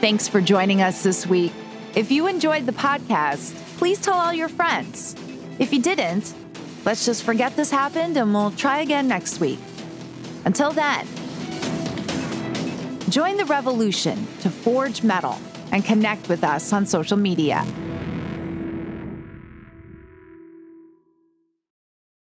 [0.00, 1.52] Thanks for joining us this week.
[1.94, 5.14] If you enjoyed the podcast, please tell all your friends.
[5.58, 6.34] If you didn't,
[6.84, 9.58] Let's just forget this happened and we'll try again next week.
[10.46, 11.06] Until then,
[13.10, 15.38] join the revolution to forge metal
[15.72, 17.66] and connect with us on social media.